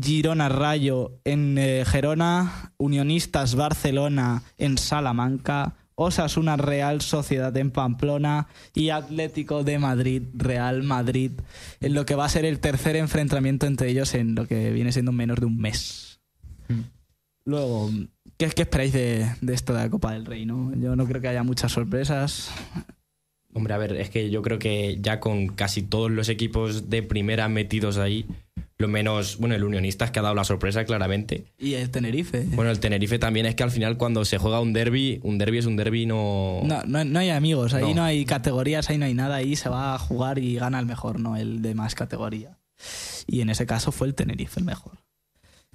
[0.00, 8.90] Girona Rayo en eh, Gerona, Unionistas Barcelona en Salamanca, Osasuna Real Sociedad en Pamplona y
[8.90, 11.32] Atlético de Madrid Real Madrid
[11.80, 14.92] en lo que va a ser el tercer enfrentamiento entre ellos en lo que viene
[14.92, 16.20] siendo menos de un mes.
[17.46, 17.90] Luego,
[18.36, 20.44] ¿qué, qué esperáis de, de esto de la Copa del Rey?
[20.44, 20.74] ¿no?
[20.76, 22.50] Yo no creo que haya muchas sorpresas.
[23.54, 27.02] Hombre, a ver, es que yo creo que ya con casi todos los equipos de
[27.02, 28.26] primera metidos ahí,
[28.78, 31.46] lo menos, bueno, el Unionistas que ha dado la sorpresa claramente.
[31.58, 32.44] Y el Tenerife.
[32.50, 35.58] Bueno, el Tenerife también es que al final cuando se juega un derby, un derby
[35.58, 36.60] es un derby, no...
[36.62, 37.94] No, no, no hay amigos, ahí No.
[37.94, 38.04] no.
[38.04, 41.20] hay categorías, ahí no hay nada, ahí se va a jugar y gana el mejor,
[41.20, 42.58] no el de más categoría.
[43.26, 44.92] Y en ese caso fue el Tenerife el mejor.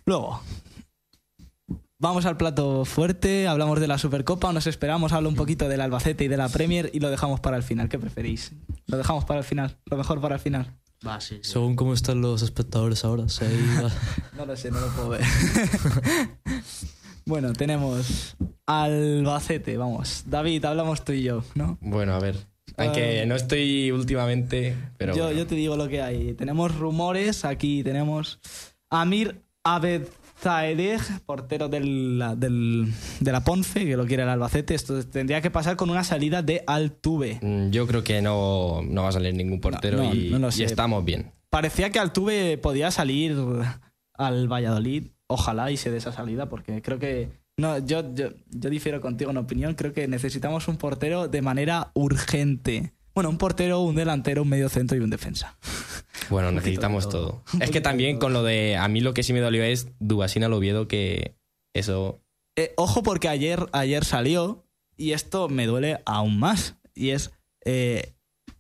[0.06, 0.42] Luego,
[1.98, 6.26] vamos al plato fuerte, hablamos de la Supercopa, nos esperamos, hablo un poquito del Albacete
[6.26, 7.90] y de la Premier y lo dejamos para el final.
[7.90, 8.52] ¿Qué preferís?
[8.86, 10.68] Lo dejamos para el final, lo mejor para el final.
[11.06, 11.52] Va, sí, sí.
[11.52, 13.26] Según cómo están los espectadores ahora.
[14.38, 15.22] No lo sé, no lo puedo ver.
[17.26, 18.36] bueno, tenemos
[18.66, 20.24] Albacete, vamos.
[20.28, 21.78] David, hablamos tú y yo, ¿no?
[21.82, 22.36] Bueno, a ver.
[22.78, 23.26] Aunque Ah.
[23.26, 25.16] no estoy últimamente, pero...
[25.16, 25.40] yo, bueno.
[25.40, 26.34] yo te digo lo que hay.
[26.34, 28.40] Tenemos rumores, aquí tenemos
[28.90, 29.42] Amir
[30.46, 34.74] Abedzaedeg, portero del, del- de la Ponfe, que lo quiere el Albacete.
[34.76, 37.40] Esto tendría que pasar con una salida de Altuve.
[37.42, 40.50] Mm, Yo creo que no, no va a salir ningún portero No, no, y, no
[40.56, 41.32] y estamos bien.
[41.50, 43.36] Parecía que Altuve podía salir
[44.14, 45.08] al Valladolid.
[45.28, 47.30] Ojalá hice de esa salida, porque creo que.
[47.58, 49.76] No, yo, yo, yo difiero contigo en opinión.
[49.76, 52.94] Creo que necesitamos un portero de manera urgente.
[53.14, 55.58] Bueno, un portero, un delantero, un medio centro y un defensa.
[56.30, 57.44] Bueno, Un necesitamos todo.
[57.60, 58.78] Es que también con lo de...
[58.78, 61.36] A mí lo que sí me dolió es Dubasina al Oviedo, que
[61.74, 62.22] eso...
[62.56, 66.76] Eh, ojo porque ayer, ayer salió y esto me duele aún más.
[66.94, 67.32] Y es
[67.66, 68.14] eh,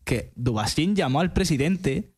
[0.03, 2.13] que Dubasín llamó al presidente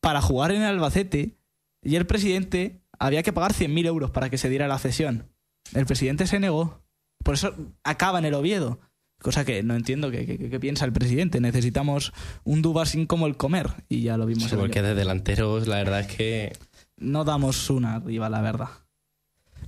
[0.00, 1.36] para jugar en el Albacete
[1.82, 5.32] y el presidente había que pagar 100.000 euros para que se diera la cesión.
[5.74, 6.82] El presidente se negó.
[7.24, 8.80] Por eso acaba en el Oviedo.
[9.22, 11.40] Cosa que no entiendo qué qué- qué piensa el presidente.
[11.40, 12.12] Necesitamos
[12.44, 13.68] un Dubasín como el comer.
[13.88, 14.44] Y ya lo vimos.
[14.44, 16.52] Sí, año porque de delanteros la verdad es que...
[16.98, 18.68] no damos una arriba, la verdad.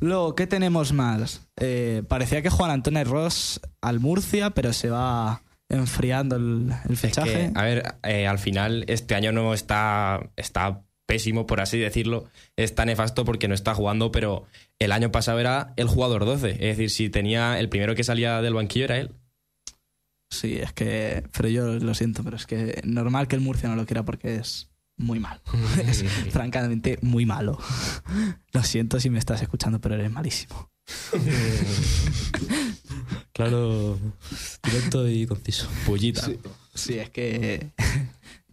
[0.00, 1.46] Luego, ¿qué tenemos más?
[1.60, 7.00] Eh, parecía que Juan Antonio Ross al Murcia, pero se va enfriando el, el Es
[7.00, 7.52] fichaje.
[7.52, 12.24] que, a ver, eh, al final este año no está, está pésimo, por así decirlo,
[12.56, 14.44] está nefasto porque no está jugando, pero
[14.80, 16.50] el año pasado era el jugador 12.
[16.52, 19.12] Es decir, si tenía el primero que salía del banquillo era él.
[20.34, 21.24] Sí, es que.
[21.32, 24.36] Pero yo lo siento, pero es que normal que el Murcia no lo quiera porque
[24.36, 25.40] es muy malo.
[25.86, 27.58] es francamente muy malo.
[28.52, 30.70] Lo siento si me estás escuchando, pero eres malísimo.
[33.32, 33.98] Claro,
[34.62, 35.68] directo y conciso.
[35.86, 36.24] Pullita.
[36.24, 36.38] Sí,
[36.72, 37.72] sí, es que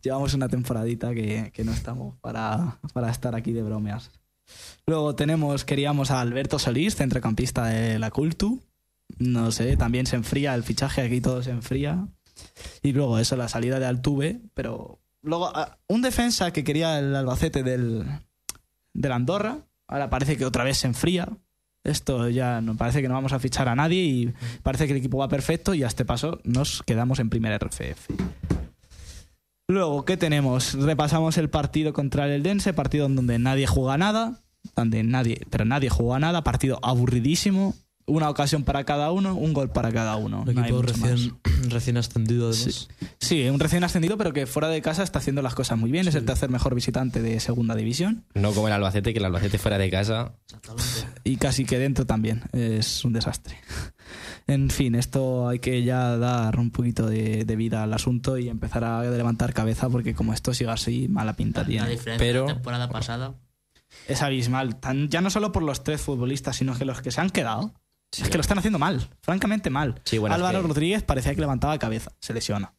[0.02, 4.10] llevamos una temporadita que, que no estamos para, para estar aquí de bromeas.
[4.88, 8.63] Luego tenemos, queríamos a Alberto Solís, centrocampista de la Cultu.
[9.19, 12.08] No sé, también se enfría el fichaje, aquí todo se enfría.
[12.82, 17.15] Y luego eso, la salida de Altuve, pero luego ah, un defensa que quería el
[17.15, 18.06] Albacete del,
[18.93, 21.30] del Andorra, ahora parece que otra vez se enfría.
[21.84, 25.00] Esto ya no parece que no vamos a fichar a nadie y parece que el
[25.00, 28.10] equipo va perfecto y a este paso nos quedamos en primera RFF.
[29.67, 30.74] Luego, ¿qué tenemos?
[30.74, 34.41] Repasamos el partido contra el Eldense, partido en donde nadie juega nada,
[34.76, 37.74] donde nadie, pero nadie juega nada, partido aburridísimo,
[38.15, 40.41] una ocasión para cada uno, un gol para cada uno.
[40.41, 41.34] Un equipo recién,
[41.69, 42.88] recién ascendido, además.
[43.19, 46.08] Sí, un recién ascendido, pero que fuera de casa está haciendo las cosas muy bien.
[46.08, 48.26] Es el tercer mejor visitante de segunda división.
[48.34, 50.34] No como el Albacete, que el Albacete fuera de casa.
[51.24, 52.43] Y casi que dentro también.
[52.54, 53.58] Es un desastre.
[54.47, 58.50] En fin, esto hay que ya dar un poquito de, de vida al asunto y
[58.50, 61.89] empezar a levantar cabeza, porque como esto siga así, mala pinta La tiene.
[61.91, 63.36] diferencia Pero- de la temporada pasada.
[64.08, 64.78] Es abismal.
[64.82, 67.74] Tan- ya no solo por los tres futbolistas, sino que los que se han quedado.
[68.12, 70.02] Es que lo están haciendo mal, francamente mal.
[70.04, 72.74] Sí, bueno, es Álvaro que- Rodríguez parecía que levantaba cabeza, se lesiona.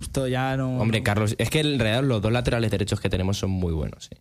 [0.00, 0.78] Esto ya no.
[0.78, 4.04] Hombre, Carlos, es que en realidad los dos laterales derechos que tenemos son muy buenos,
[4.10, 4.16] sí.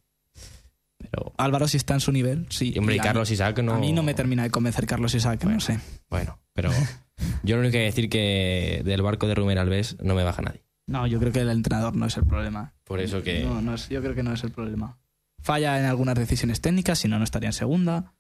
[0.97, 2.71] Pero, Álvaro si está en su nivel, sí.
[2.75, 3.73] y, hombre, y a- Carlos Isaac no.
[3.73, 5.79] A mí no me termina de convencer Carlos Isaac, no sé.
[6.09, 6.69] Bueno, pero
[7.43, 10.23] yo lo único que voy a decir que del barco de Rumer Alves no me
[10.23, 10.63] baja nadie.
[10.87, 12.73] No, yo creo que el entrenador no es el problema.
[12.83, 13.43] Por eso que.
[13.43, 14.99] No, no es, yo creo que no es el problema.
[15.41, 18.13] Falla en algunas decisiones técnicas, si no, no estaría en segunda.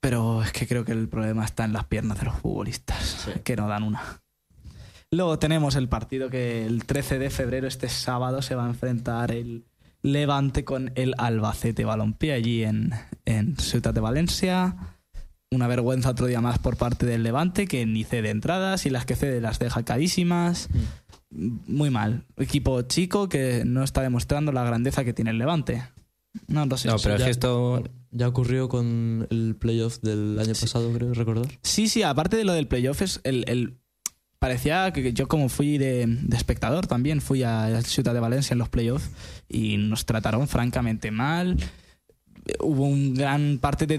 [0.00, 3.56] Pero es que creo que el problema está en las piernas de los futbolistas, que
[3.56, 4.22] no dan una.
[5.10, 9.30] Luego tenemos el partido que el 13 de febrero, este sábado, se va a enfrentar
[9.32, 9.64] el
[10.02, 12.92] Levante con el Albacete Balompié allí en,
[13.24, 14.76] en Ciudad de Valencia.
[15.50, 19.06] Una vergüenza otro día más por parte del Levante, que ni cede entradas y las
[19.06, 20.68] que cede las deja carísimas.
[21.30, 22.24] Muy mal.
[22.36, 25.82] Equipo chico que no está demostrando la grandeza que tiene el Levante.
[26.48, 26.88] No, no sé.
[26.88, 27.82] No, pero es Ya- que esto.
[28.12, 31.46] Ya ocurrió con el playoff del año pasado, creo recordar.
[31.62, 33.78] Sí, sí, aparte de lo del playoff, es el, el-
[34.38, 38.58] parecía que yo como fui de, de espectador también, fui a Ciudad de Valencia en
[38.58, 39.10] los playoffs
[39.48, 41.56] y nos trataron francamente mal.
[42.60, 43.96] Hubo un gran parte de,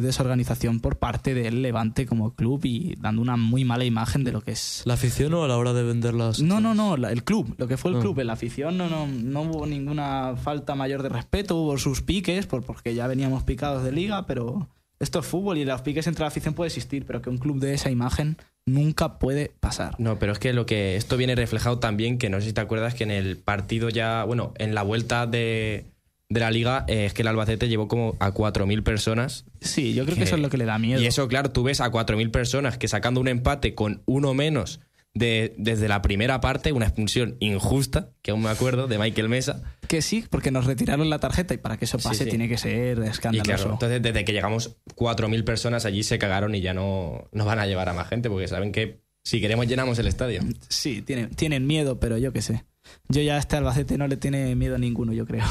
[0.00, 4.40] desorganización por parte del Levante como club y dando una muy mala imagen de lo
[4.40, 6.40] que es ¿La afición o a la hora de venderlas?
[6.40, 8.00] No, no, no, la- el club, lo que fue el Ah.
[8.00, 12.02] club, en la afición no, no, no hubo ninguna falta mayor de respeto, hubo sus
[12.02, 14.68] piques, por, porque ya veníamos picados de liga, pero
[14.98, 17.58] esto es fútbol y los piques entre la afición puede existir, pero que un club
[17.58, 19.96] de esa imagen nunca puede pasar.
[19.98, 22.60] No, pero es que lo que esto viene reflejado también, que no sé si te
[22.60, 25.86] acuerdas que en el partido ya, bueno, en la vuelta de,
[26.30, 29.44] de la liga, eh, es que el Albacete llevó como a 4.000 personas.
[29.60, 31.02] Sí, yo creo que eso es lo que le da miedo.
[31.02, 34.80] Y eso, claro, tú ves a 4.000 personas que sacando un empate con uno menos
[35.12, 39.62] de, desde la primera parte, una expulsión injusta, que aún me acuerdo, de Michael Mesa.
[39.88, 42.30] Que sí, porque nos retiraron la tarjeta y para que eso pase sí.
[42.30, 43.56] tiene que ser Y escandaloso.
[43.56, 47.58] claro, entonces desde que llegamos 4.000 personas allí se cagaron y ya no, no van
[47.58, 50.42] a llevar a más gente porque saben que si queremos llenamos el estadio.
[50.68, 52.64] Sí, tienen, tienen miedo, pero yo qué sé.
[53.08, 55.44] Yo ya a este Albacete no le tiene miedo ninguno, yo creo.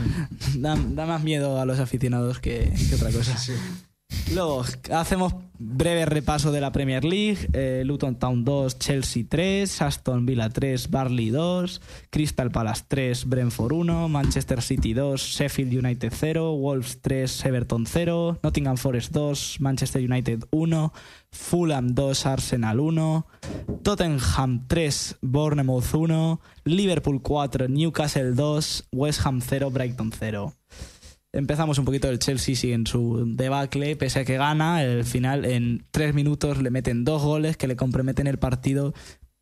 [0.56, 3.36] da, da más miedo a los aficionados que, que otra cosa.
[4.32, 7.48] Luego, hacemos breve repaso de la Premier League.
[7.52, 13.72] Eh, Luton Town 2, Chelsea 3, Aston Villa 3, Barley 2, Crystal Palace 3, Brentford
[13.72, 20.02] 1, Manchester City 2, Sheffield United 0, Wolves 3, Everton 0, Nottingham Forest 2, Manchester
[20.02, 20.90] United 1,
[21.30, 23.24] Fulham 2, Arsenal 1,
[23.82, 24.90] Tottenham 3,
[25.20, 30.52] Bournemouth 1, Liverpool 4, Newcastle 2, West Ham 0, Brighton 0.
[31.32, 35.46] Empezamos un poquito el Chelsea sí, en su debacle, pese a que gana, el final
[35.46, 38.92] en tres minutos le meten dos goles que le comprometen el partido,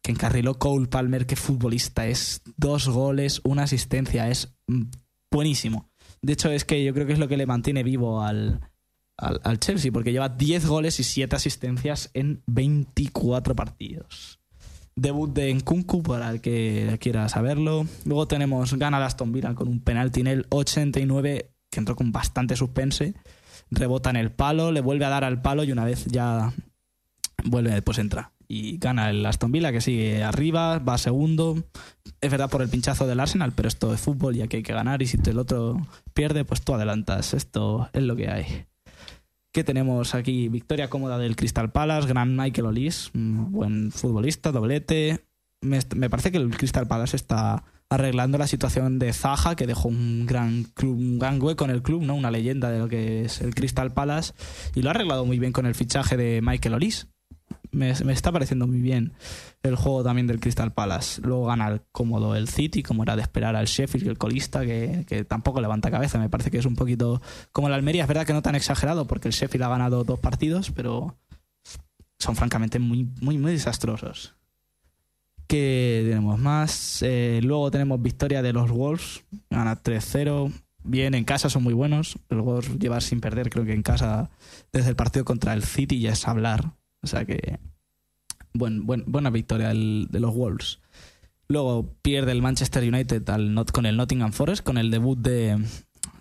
[0.01, 4.57] que encarriló Cole Palmer, que futbolista es, dos goles, una asistencia, es
[5.32, 5.91] buenísimo.
[6.22, 8.61] De hecho, es que yo creo que es lo que le mantiene vivo al,
[9.16, 14.38] al, al Chelsea, porque lleva 10 goles y 7 asistencias en 24 partidos.
[14.95, 17.86] Debut de Nkunku para el que quiera saberlo.
[18.05, 22.57] Luego tenemos gana Aston Villa con un penalti en el 89 que entró con bastante
[22.57, 23.14] suspense.
[23.71, 26.53] Rebota en el palo, le vuelve a dar al palo y una vez ya
[27.45, 28.33] vuelve, pues entra.
[28.53, 31.62] y gana el Aston Villa que sigue arriba, va segundo.
[32.21, 34.73] Es verdad por el pinchazo del Arsenal, pero esto es fútbol y aquí hay que
[34.73, 37.33] ganar y si el otro pierde, pues tú adelantas.
[37.33, 38.66] Esto es lo que hay.
[39.53, 40.49] ¿Qué tenemos aquí?
[40.49, 45.25] Victoria cómoda del Crystal Palace, gran Michael Olis, un buen futbolista, doblete.
[45.62, 50.24] Me parece que el Crystal Palace está arreglando la situación de Zaha, que dejó un
[50.24, 52.14] gran, club, un gran hueco en el club, ¿no?
[52.14, 54.32] una leyenda de lo que es el Crystal Palace,
[54.74, 57.09] y lo ha arreglado muy bien con el fichaje de Michael Olis.
[57.72, 59.12] Me, está pareciendo muy bien
[59.62, 61.20] el juego también del Crystal Palace.
[61.22, 65.05] Luego gana el cómodo el City, como era de esperar al Sheffield, el colista, que,
[65.07, 66.18] que tampoco levanta cabeza.
[66.18, 67.22] Me parece que es un poquito
[67.53, 68.03] como el Almería.
[68.03, 71.16] Es verdad que no tan exagerado, porque el Sheffield ha ganado dos partidos, pero
[72.18, 74.34] son francamente muy, muy, muy desastrosos.
[75.51, 77.03] ¿Qué tenemos más?
[77.03, 79.24] Eh, luego tenemos victoria de los Wolves.
[79.51, 80.53] Gana 3-0.
[80.84, 82.16] Bien, en casa son muy buenos.
[82.28, 84.30] Los Wolves llevar sin perder, creo que en casa,
[84.72, 86.74] desde el partido contra el City ya es hablar.
[87.03, 87.59] O sea que.
[88.55, 90.78] Buen, buen- buena victoria de los Wolves.
[91.48, 93.24] Luego pierde el Manchester United
[93.72, 95.59] con el Nottingham Forest, con el debut de,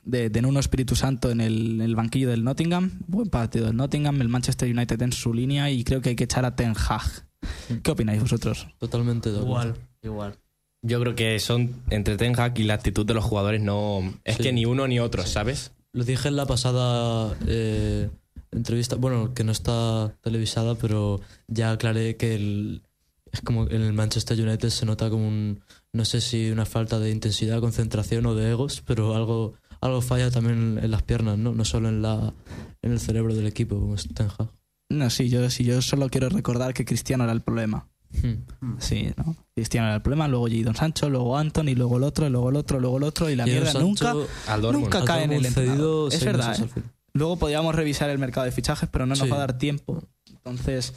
[0.05, 2.93] de, de Nuno Espíritu Santo en el, en el banquillo del Nottingham.
[3.05, 6.23] Buen partido del Nottingham, el Manchester United en su línea y creo que hay que
[6.23, 7.28] echar a Ten Hag.
[7.83, 8.67] ¿Qué opináis vosotros?
[8.77, 9.39] Totalmente de.
[9.39, 10.35] Igual, igual.
[10.81, 14.37] Yo creo que son entre Ten Hag y la actitud de los jugadores no es
[14.37, 14.43] Sí.
[14.43, 15.71] que ni uno ni otro, ¿sabes?
[15.91, 18.09] Lo dije en la pasada eh,
[18.51, 22.81] entrevista, bueno, que no está televisada, pero ya aclaré que el,
[23.31, 25.59] es como en el Manchester United se nota como un,
[25.93, 30.31] no sé si una falta de intensidad, concentración o de egos, pero algo, algo falla
[30.31, 31.53] también en las piernas, ¿no?
[31.53, 32.33] No solo en, la,
[32.81, 34.47] en el cerebro del equipo, como es Ten Hag.
[34.89, 37.87] No, sí, yo, sí, yo solo quiero recordar que Cristiano era el problema.
[38.23, 38.77] Hmm.
[38.79, 39.35] Sí, ¿no?
[39.53, 42.79] Cristiano era el problema, luego Jadon Sancho, luego Anthony, luego el otro, luego el otro,
[42.79, 44.13] luego el otro, y la mierda Sancho nunca,
[44.57, 44.73] Dortmund.
[44.85, 46.11] nunca cae en el entrenador.
[46.13, 46.81] Es verdad, ¿eh?
[47.13, 49.29] Luego podíamos revisar el mercado de fichajes, pero no nos Sí.
[49.29, 50.03] va a dar tiempo.
[50.27, 50.93] Entonces,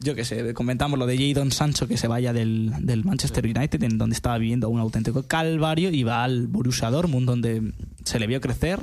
[0.00, 3.80] yo qué sé, comentamos lo de Jadon Sancho que se vaya del, del Manchester United,
[3.84, 7.72] en donde estaba viviendo un auténtico calvario, y va al Borussia Dortmund, donde
[8.04, 8.80] se le vio crecer.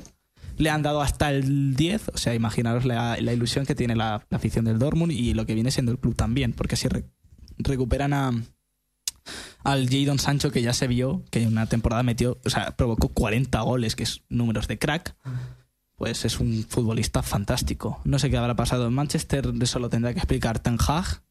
[0.60, 4.24] Le han dado hasta el 10, o sea, imaginaros la, la ilusión que tiene la,
[4.30, 7.06] la afición del Dortmund y lo que viene siendo el club también, porque si re-
[7.58, 8.32] recuperan a
[9.64, 13.10] al Jadon Sancho que ya se vio que en una temporada metió, o sea, provocó
[13.10, 15.16] 40 goles, que es números de crack,
[15.96, 18.00] pues es un futbolista fantástico.
[18.06, 21.22] No sé qué habrá pasado en Manchester, eso lo tendrá que explicar Ten Hag,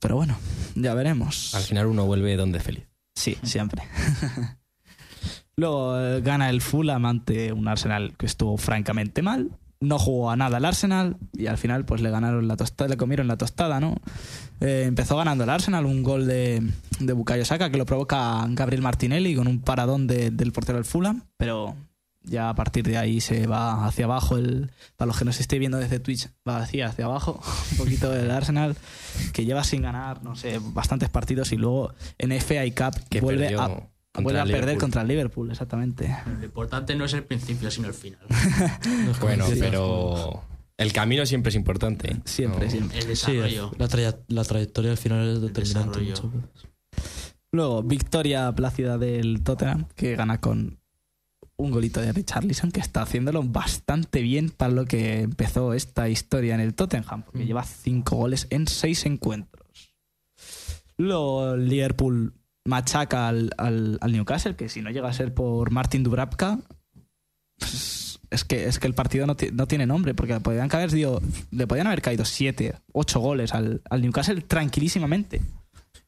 [0.00, 0.36] pero bueno,
[0.74, 1.54] ya veremos.
[1.54, 2.84] Al final uno vuelve donde es feliz.
[3.14, 3.82] Sí, siempre.
[5.56, 9.50] Luego eh, gana el Fulham ante un Arsenal que estuvo francamente mal.
[9.80, 12.96] No jugó a nada el Arsenal y al final pues le ganaron la tostada, le
[12.96, 13.96] comieron la tostada, ¿no?
[14.60, 16.62] Eh, empezó ganando el Arsenal, un gol de,
[17.00, 20.86] de Bukayo Saka que lo provoca Gabriel Martinelli con un paradón de- del portero del
[20.86, 21.76] Fulham, pero
[22.22, 25.60] ya a partir de ahí se va hacia abajo el para los que nos estéis
[25.60, 27.38] viendo desde Twitch va hacia hacia abajo
[27.72, 28.76] un poquito el Arsenal
[29.34, 33.42] que lleva sin ganar no sé bastantes partidos y luego en FA Cup Que vuelve
[33.48, 33.82] perdió a,
[34.22, 34.80] vuelve a perder Liverpool.
[34.80, 38.20] contra el Liverpool exactamente Lo importante no es el principio, sino el final.
[39.20, 39.56] Bueno, Sí.
[39.58, 40.42] pero
[40.76, 42.16] el camino siempre es importante.
[42.24, 43.70] siempre No- siempre El Sí, desarrollo.
[43.78, 46.00] la, traya- la trayectoria al final es determinante.
[46.00, 46.22] veces.
[47.52, 50.78] luego victoria plácida del Tottenham que gana con
[51.56, 56.54] un golito de Richarlison que está haciéndolo bastante bien para lo que empezó esta historia
[56.54, 57.46] en el Tottenham porque Mm.
[57.46, 59.94] lleva cinco goles en seis encuentros
[60.96, 62.34] luego el Liverpool
[62.66, 66.60] machaca al, al- al Newcastle que si no llega a ser por Martin Dubravka
[67.58, 70.90] pues, es que es que el partido no, no tiene nombre porque le podían caer
[70.90, 75.40] dio- le podían haber caído siete ocho goles al, al Newcastle tranquilísimamente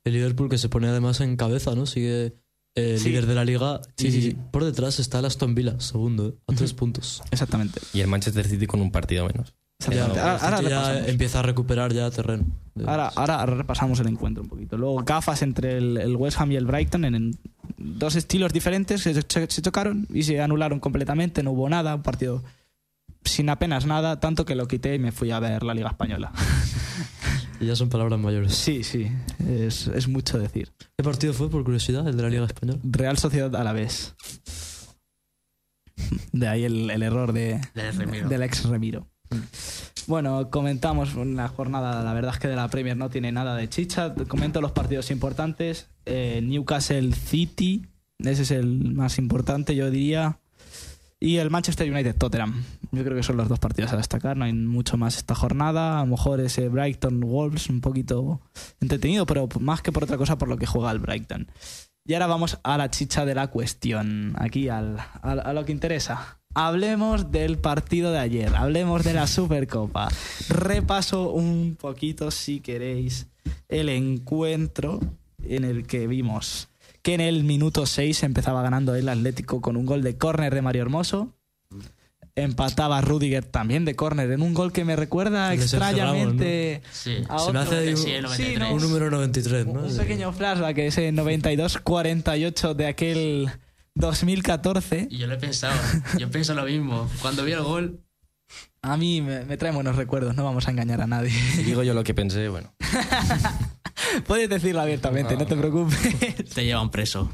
[0.05, 1.85] El Liverpool que se pone además en cabeza, ¿no?
[1.87, 2.37] Sigue
[2.77, 3.09] eh, Sí.
[3.09, 3.81] líder de la liga.
[3.97, 4.37] Sí, y sí, sí.
[4.53, 6.35] por detrás está el Aston Villa, segundo, ¿eh?
[6.47, 7.23] a tres puntos.
[7.31, 9.55] exactamente Y el Manchester City con un partido menos.
[9.79, 10.17] Exactamente.
[10.17, 12.45] Ya, Ahora- ahora City ya empieza a recuperar ya terreno.
[12.87, 14.77] Ahora, ahora, repasamos el encuentro un poquito.
[14.77, 17.31] Luego gafas entre el, el West Ham y el Brighton en, en
[17.79, 21.43] dos estilos diferentes que se, se chocaron y se anularon completamente.
[21.43, 22.43] No hubo nada, un partido
[23.25, 26.33] sin apenas nada, tanto que lo quité y me fui a ver la Liga Española.
[27.61, 28.55] Y ya son palabras mayores.
[28.55, 29.11] Sí, sí,
[29.49, 30.73] es, es mucho decir.
[30.97, 32.79] ¿Qué partido fue, por curiosidad, el de la Liga Española?
[32.85, 34.15] Real Sociedad a la vez.
[36.33, 38.29] De ahí el, el error de, Del Remiro.
[38.29, 39.07] del ex Remiro.
[40.07, 43.69] Bueno, comentamos una jornada, la verdad es que de la Premier no tiene nada de
[43.69, 44.15] chicha.
[44.29, 45.89] Comento los partidos importantes.
[46.05, 47.87] Eh, Newcastle City,
[48.19, 50.39] ese es el más importante, yo diría.
[51.19, 52.63] Y el Manchester United Tottenham.
[52.93, 54.37] Yo creo que son los dos partidos a destacar.
[54.37, 55.99] No hay mucho más esta jornada.
[55.99, 58.43] A lo mejor ese Brighton Wolves un poquito
[58.81, 61.51] entretenido, pero más que por otra cosa por lo que juega el Brighton.
[62.05, 64.35] Y ahora vamos a la chicha de la cuestión.
[64.39, 66.39] Aquí al, a lo que interesa.
[66.57, 70.09] Hablemos del partido de ayer, hablemos de la Supercopa.
[70.49, 73.27] Repaso un poquito, si queréis,
[73.69, 74.99] el encuentro
[75.47, 76.69] en el que vimos
[77.03, 80.63] que en el minuto 6 empezaba ganando el Atlético con un gol de córner de
[80.63, 81.33] Mario Hermoso.
[82.35, 87.17] Empataba Rudiger también de córner en un gol que me recuerda El extrañamente Sí.
[87.29, 87.61] a Se otro.
[87.61, 88.73] hace un, Sí, el 93.
[88.73, 89.83] un número 93, ¿no?
[89.85, 93.51] Un pequeño flashback, ese 92-48 de aquel
[93.97, 95.09] 2014.
[95.11, 95.75] Y yo lo he pensado,
[96.19, 97.11] yo pienso lo mismo.
[97.21, 98.01] Cuando vi el gol,
[98.83, 101.31] A mí me, me trae buenos recuerdos, no vamos a engañar a nadie.
[101.31, 102.73] Si digo yo lo que pensé, bueno.
[104.27, 105.99] Puedes decirlo abiertamente, no, te preocupes.
[106.55, 107.31] te llevan preso.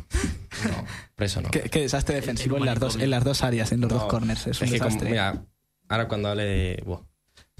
[0.65, 0.85] No,
[1.15, 1.51] preso no.
[1.51, 4.05] qué, qué desastre defensivo El en las, dos, en las dos áreas, en los dos
[4.05, 4.47] corners.
[4.47, 5.11] Es un que como- desastre.
[5.11, 5.45] mira,
[5.89, 6.85] ahora cuando hable de.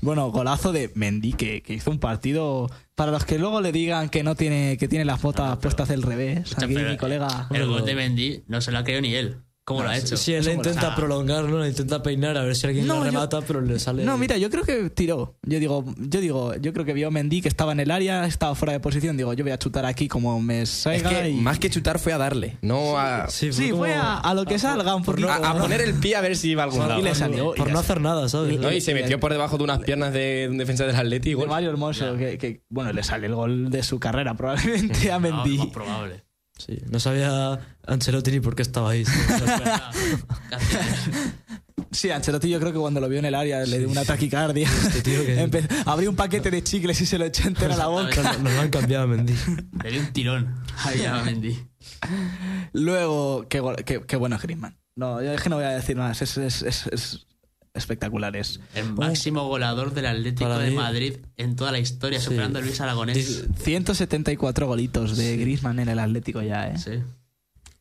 [0.03, 2.69] Bueno, golazo de Mendy, que, que hizo un partido.
[2.97, 6.03] Para los que luego le digan que no tiene, que tiene las botas puestas del
[6.03, 6.59] revés.
[6.59, 7.47] Aquí mi colega.
[7.53, 9.37] El gol de Mendy no se lo ha creído ni él.
[9.65, 10.17] ¿Cómo lo ha hecho?
[10.17, 11.61] Sí, él intenta prolongar, ¿no?
[11.61, 14.05] Le intenta peinar a ver si alguien No, la yo- remata, pero le sale.
[14.05, 15.37] No, mira, yo creo que tiró.
[15.45, 18.27] Yo digo, yo digo, yo creo que vio a Mendy que estaba en el área,
[18.27, 19.17] estaba fuera de posición.
[19.17, 21.11] Digo, yo voy a chutar aquí como me Es salga.
[21.11, 21.35] que y...
[21.35, 24.59] más que chutar fue a darle, no a, Sí, Sí, fue a, a lo que
[24.59, 25.31] salga un poquito.
[25.31, 27.01] a, a poner el pie a ver si iba a algún Y lado.
[27.03, 27.55] le salió.
[27.55, 28.59] Por y no hacer nada, ¿sabes?
[28.59, 31.35] No, y se metió por debajo de unas piernas de un defensa del Atleti y
[31.37, 31.47] de.
[31.47, 35.31] Mario Hermoso, que, que, bueno, le sale el gol de su carrera probablemente a No,
[35.37, 35.53] Mendy.
[35.53, 36.25] es más probable.
[36.67, 39.05] Sí, no sabía Ancelotti ni por qué estaba ahí.
[41.91, 42.11] sí.
[42.11, 44.69] Ancelotti yo creo que cuando lo vio en el área le dio una taquicardia.
[44.87, 47.77] Este tío que- Empe- abrió un paquete de chicles y se lo echó entero a
[47.77, 48.23] la boca.
[48.23, 49.35] Nos, nos lo han cambiado a Mendy.
[49.83, 50.55] Le dio un tirón
[50.85, 51.59] ahí a Mendy.
[52.73, 54.79] Luego, qué, qué- qué bueno es Griezmann.
[54.95, 56.21] No, yo es que no voy a decir más.
[56.23, 57.27] Es, es- es-
[57.75, 58.37] es espectacular.
[58.37, 62.27] Es, El máximo goleador del Atlético Para de mí- Madrid en toda la historia, Sí.
[62.27, 63.17] superando a Luis Aragonés.
[63.17, 66.79] Dice- 174 golitos de Griezmann en el Atlético ya, ¿eh?
[66.79, 66.93] Sí.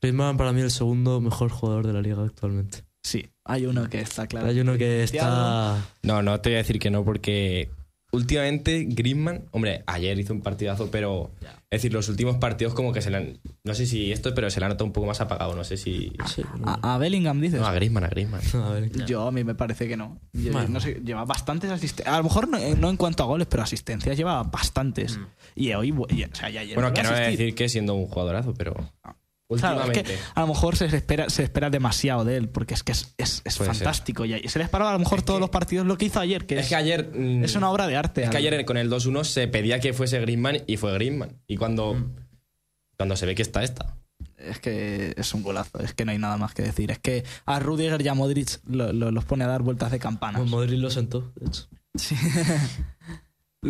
[0.01, 2.83] Griezmann para mí el segundo mejor jugador de la liga actualmente.
[3.03, 4.47] Sí, hay uno que está claro.
[4.47, 5.77] Hay uno que está...
[6.03, 7.69] No, no te voy a decir que no, porque
[8.11, 13.01] últimamente Griezmann, hombre, ayer hizo un partidazo, pero es decir, los últimos partidos como que
[13.01, 15.21] se le han, no sé si esto, pero se le ha notado un poco más
[15.21, 16.11] apagado, no sé si...
[16.27, 17.59] Sí, A, a Bellingham dices.
[17.61, 18.41] No, a Griezmann, a Griezmann.
[18.53, 19.05] a.
[19.05, 20.19] Yo a mí me parece que no.
[20.33, 20.67] Yo- Bueno.
[20.69, 22.13] no sé, lleva bastantes asistencias.
[22.13, 25.17] A lo mejor no, eh, no en cuanto a goles, pero asistencias lleva bastantes.
[25.55, 27.95] Y hoy, y- o sea, y ayer Bueno, que no voy a decir que siendo
[27.95, 28.75] un jugadorazo, pero
[29.59, 32.83] Claro, es que a lo mejor se espera, se espera demasiado de él, porque es
[32.83, 33.67] que es, es- es ser.
[33.67, 34.25] fantástico.
[34.25, 36.55] Y se le esperaba a lo mejor todos los partidos lo que hizo ayer, que
[36.55, 37.11] Es es, que ayer...
[37.13, 38.23] mm, es una obra de arte.
[38.23, 41.41] Es que ayer con el 2-1 se pedía que fuese Griezmann y fue Griezmann.
[41.47, 41.95] Y cuando,
[42.97, 43.97] cuando se ve que está esta.
[44.37, 46.89] Es que es un golazo, es que no hay nada más que decir.
[46.91, 49.99] Es que a Rudiger y a Modric lo- lo- los pone a dar vueltas de
[49.99, 50.39] campana.
[50.39, 51.67] Bueno, Modric lo sentó, de hecho.
[51.95, 52.15] Sí.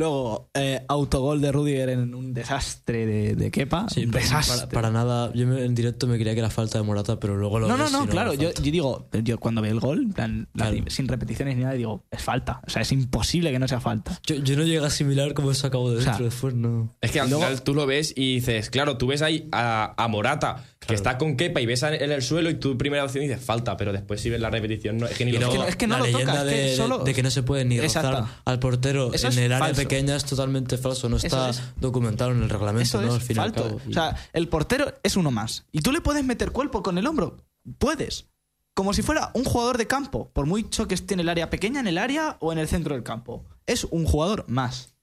[0.02, 3.88] Luego, eh, autogol de Rudiger en un desastre de, de Kepa.
[3.90, 4.58] Sí, un para, desastre.
[4.68, 5.34] para- para nada.
[5.34, 7.76] Yo me- en directo me creía que era falta de Morata, pero luego lo no,
[7.76, 8.34] no, ves no, claro.
[8.34, 10.08] Yo, yo digo, yo cuando veo el gol,
[10.54, 12.62] la- sin repeticiones ni nada, digo, es falta.
[12.66, 14.18] O sea, es imposible que no sea falta.
[14.26, 16.96] Yo, yo no llegué a asimilar cómo se acabó de O sea, dentro después, no.
[17.02, 19.94] Es que al Luego- final tú lo ves y dices, claro, tú ves ahí a,
[20.02, 23.24] a Morata, que está con Kepa y ves en el suelo y tu primera opción
[23.24, 25.76] dices falta, pero después si ves la repetición, no, es que ni lo no- es
[25.76, 27.44] que no la lo leyenda toca, es que de, de- solo- de que no se
[27.44, 29.82] puede ni rozar al portero Eso en el área falso.
[29.82, 31.10] pequeña es totalmente falso.
[31.10, 33.14] No está es- documentado en el reglamento, Eso ¿no?
[33.14, 33.64] Al es fin y al falto.
[33.68, 33.82] cabo.
[33.88, 35.66] Y- O sea, el portero es uno más.
[35.72, 37.38] Y tú le puedes meter cuerpo con el hombro.
[37.78, 38.26] Puedes.
[38.74, 40.30] Como si fuera un jugador de campo.
[40.34, 43.04] Por muy choques tiene el área pequeña, en el área o en el centro del
[43.04, 43.44] campo.
[43.66, 44.94] Es un jugador más.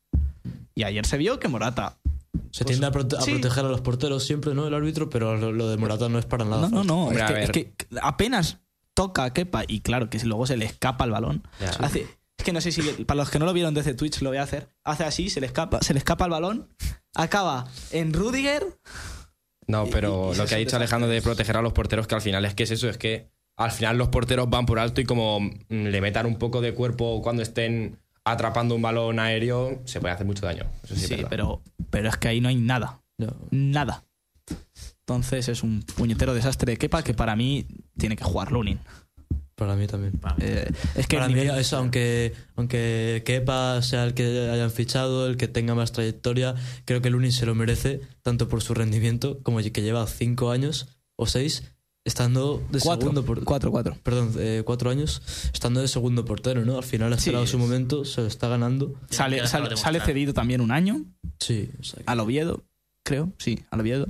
[0.75, 1.99] Y ayer se vio que Morata.
[2.51, 3.33] Se tiende a, prote- a sí.
[3.33, 4.67] proteger a los porteros siempre, ¿no?
[4.67, 6.69] El árbitro, pero lo, lo de Morata no es para nada.
[6.69, 7.05] No, no, no.
[7.07, 7.43] Hombre, es, que, ver.
[7.45, 8.59] es que apenas
[8.95, 9.65] toca a Kepa.
[9.69, 11.43] Y claro, que si luego se le escapa el balón.
[11.61, 11.71] Ya.
[11.85, 12.03] Hace,
[12.37, 12.83] es que no sé si.
[13.05, 14.69] Para los que no lo vieron desde Twitch, lo voy a hacer.
[14.85, 16.69] Hace así, se le escapa, se le escapa el balón.
[17.15, 18.65] Acaba en Rudiger.
[19.67, 22.07] No, pero Y- y- y lo que ha dicho Alejandro de proteger a los porteros,
[22.07, 24.79] que al final es que es eso, es que al final los porteros van por
[24.79, 27.99] alto y como mm, le metan un poco de cuerpo cuando estén
[28.31, 30.65] atrapando un balón aéreo, se puede hacer mucho daño.
[30.85, 33.01] Eso sí, pero, pero es que ahí no hay nada.
[33.51, 34.05] Nada.
[35.01, 37.67] Entonces es un puñetero desastre de Kepa que para mí
[37.97, 38.79] tiene que jugar Lunin.
[39.55, 40.13] Para mí también.
[40.39, 44.71] Eh, es que Para el mí, nivel- eso, aunque, aunque Kepa sea el que hayan
[44.71, 46.55] fichado, el que tenga más trayectoria,
[46.85, 50.87] creo que Lunin se lo merece, tanto por su rendimiento, como que lleva cinco años
[51.17, 51.73] o seis
[52.09, 53.97] estando de cuatro, segundo por, cuatro, cuatro.
[54.03, 56.77] perdón, eh, cuatro años estando de segundo portero, ¿no?
[56.79, 58.95] Al final ha Sí, esperado su es- momento, se lo está ganando.
[59.11, 61.05] Sale, que sale, sale cedido también un año
[61.39, 62.65] Sí, o sea, que- al Oviedo,
[63.05, 64.09] creo, sí, al Oviedo.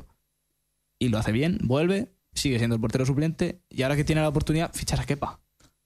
[1.01, 4.29] Y lo hace bien, vuelve, sigue siendo el portero suplente y ahora que tiene la
[4.29, 5.41] oportunidad, fichar a Kepa.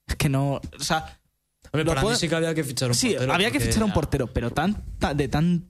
[0.06, 0.54] Es que no.
[0.78, 1.18] O sea,
[1.66, 3.32] Hombre, lo para puede- mí sí que había que fichar un sí, portero.
[3.34, 5.66] había que porque- fichar un portero, pero tanta, de tanta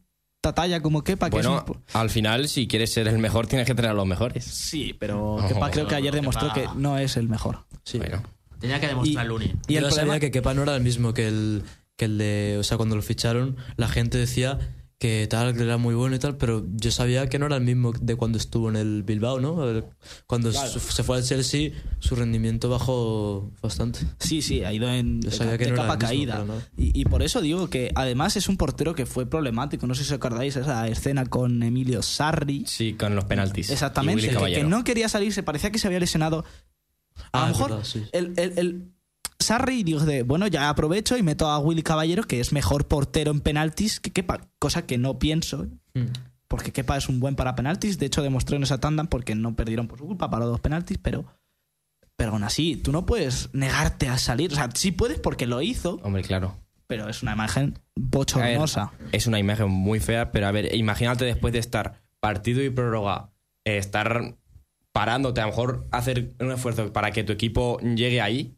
[0.50, 1.82] talla como Kepa que bueno, es un.
[1.92, 4.44] al final, si quieres ser el mejor, tienes que tener a los mejores.
[4.44, 7.64] Sí, pero Kepa creo que ayer Kepa- demostró que no es el mejor.
[7.84, 7.98] Sí.
[7.98, 8.20] Bueno,
[8.58, 9.44] Tenía que demostrar Y- Luni.
[9.68, 11.62] Y el Yo problema sabía que Kepa no era el mismo que el,
[11.96, 12.56] que el de.
[12.58, 14.58] O sea, cuando lo ficharon, la gente decía
[15.02, 17.64] que tal, que era muy bueno y tal, pero yo sabía que no era el
[17.64, 19.68] mismo de cuando estuvo en el Bilbao, ¿no?
[19.68, 19.84] El-
[20.28, 20.70] Cuando Claro.
[20.78, 23.98] se fue al Chelsea, su rendimiento bajó bastante.
[24.20, 26.44] Sí, sí, ha ido en Yo sabía que de no era capa el mismo, caída.
[26.44, 26.54] no.
[26.76, 29.88] Y, y por eso digo que además es un portero que fue problemático.
[29.88, 32.62] No sé si os acordáis esa escena con Emilio Sarri.
[32.68, 33.70] Sí, con los penaltis.
[33.70, 36.44] Exactamente, que, no quería salirse, parecía que se había lesionado.
[37.32, 38.02] A Ah, lo mejor verdad, sí.
[38.12, 38.92] el, el- el
[39.42, 43.30] Sarri dijo de, bueno, ya aprovecho y meto a Willy Caballero, que es mejor portero
[43.30, 46.06] en penaltis que Kepa, cosa que no pienso, Mm.
[46.48, 47.98] porque Kepa es un buen para penaltis.
[47.98, 50.60] De hecho, demostró en esa tanda porque no perdieron por su culpa para los dos
[50.60, 51.24] penaltis, pero,
[52.16, 54.52] pero aún así, tú no puedes negarte a salir.
[54.52, 56.56] O sea, sí puedes porque lo hizo, Hombre, claro.
[56.86, 58.92] pero es una imagen ver, bochornosa.
[59.12, 63.30] es una imagen muy fea, pero a ver, imagínate después de estar partido y prórroga,
[63.64, 64.36] eh, estar
[64.92, 68.56] parándote, a lo mejor hacer un esfuerzo para que tu equipo llegue ahí.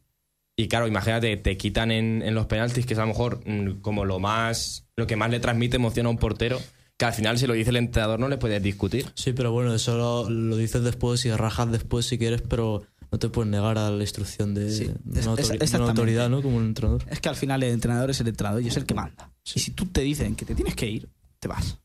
[0.57, 3.81] Y claro, imagínate, te quitan en, en los penaltis, que es a lo mejor mm,
[3.81, 6.59] como lo más lo que más le transmite emoción a un portero,
[6.97, 9.11] que al final si lo dice el entrenador no le puedes discutir.
[9.15, 13.19] Sí, pero bueno, eso lo, lo dices después y rajas después si quieres, pero no
[13.19, 16.41] te puedes negar a la instrucción de, Sí, una, autori- una autoridad, ¿no?
[16.41, 17.03] Como un entrenador.
[17.09, 19.29] Es que al final el entrenador es el entrenador y es el que manda.
[19.53, 21.77] Y si tú te dicen que te tienes que ir, te vas.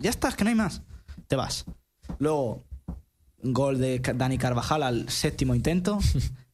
[0.00, 0.82] Ya estás, que no hay más.
[1.28, 1.64] Te vas.
[2.18, 2.64] Luego,
[3.42, 6.00] gol de Dani Carvajal al séptimo intento.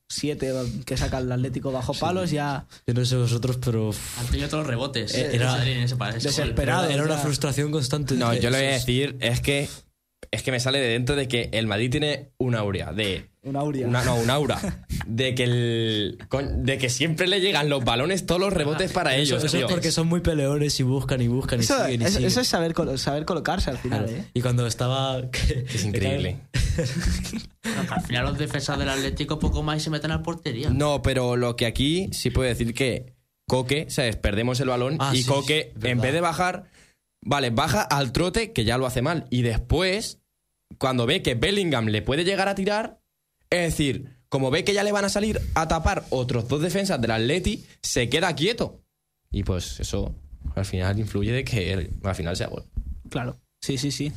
[0.08, 0.52] Siete
[0.84, 3.90] que saca el Atlético bajo palos, ya Yo no sé vosotros, pero
[4.20, 5.14] Han tenido todos los rebotes.
[5.14, 5.56] Eh, de era-
[6.12, 6.88] desesperado.
[6.88, 7.20] era una ya.
[7.22, 8.14] frustración constante.
[8.14, 9.68] No, yo le voy a decir, es que
[10.34, 13.60] es que me sale de dentro de que el Madrid tiene una aurea de una
[13.60, 13.86] aurea.
[13.88, 14.58] Una, no, un aura.
[15.06, 16.18] De que, el,
[16.62, 19.44] de que siempre le llegan los balones, todos los rebotes para Eso, ellos.
[19.44, 22.12] eso es porque son muy peleones y buscan y buscan y Eso, siguen y eso-
[22.14, 22.28] siguen.
[22.28, 24.18] eso es saber, colo- saber colocarse al final, Claro.
[24.18, 24.24] ¿eh?
[24.32, 25.20] Y cuando estaba.
[25.20, 26.38] Es increíble.
[27.90, 30.70] Al final los defensas del Atlético poco más y se meten a la portería.
[30.70, 33.12] No, pero lo que aquí sí puedo decir que
[33.46, 34.16] Coque, ¿sabes?
[34.16, 36.70] Perdemos el balón Ah, y sí, Coque, en vez de bajar,
[37.22, 39.26] vale, baja al trote, que ya lo hace mal.
[39.30, 40.18] Y después,
[40.78, 43.00] cuando ve que Bellingham le puede llegar a tirar,
[43.50, 47.00] es decir, como ve que ya le van a salir a tapar otros dos defensas
[47.00, 48.82] del Atleti, se queda quieto.
[49.30, 50.14] Y pues eso
[50.54, 52.64] al final influye de que al final sea gol.
[53.08, 53.40] Claro.
[53.60, 54.12] Sí, sí, sí.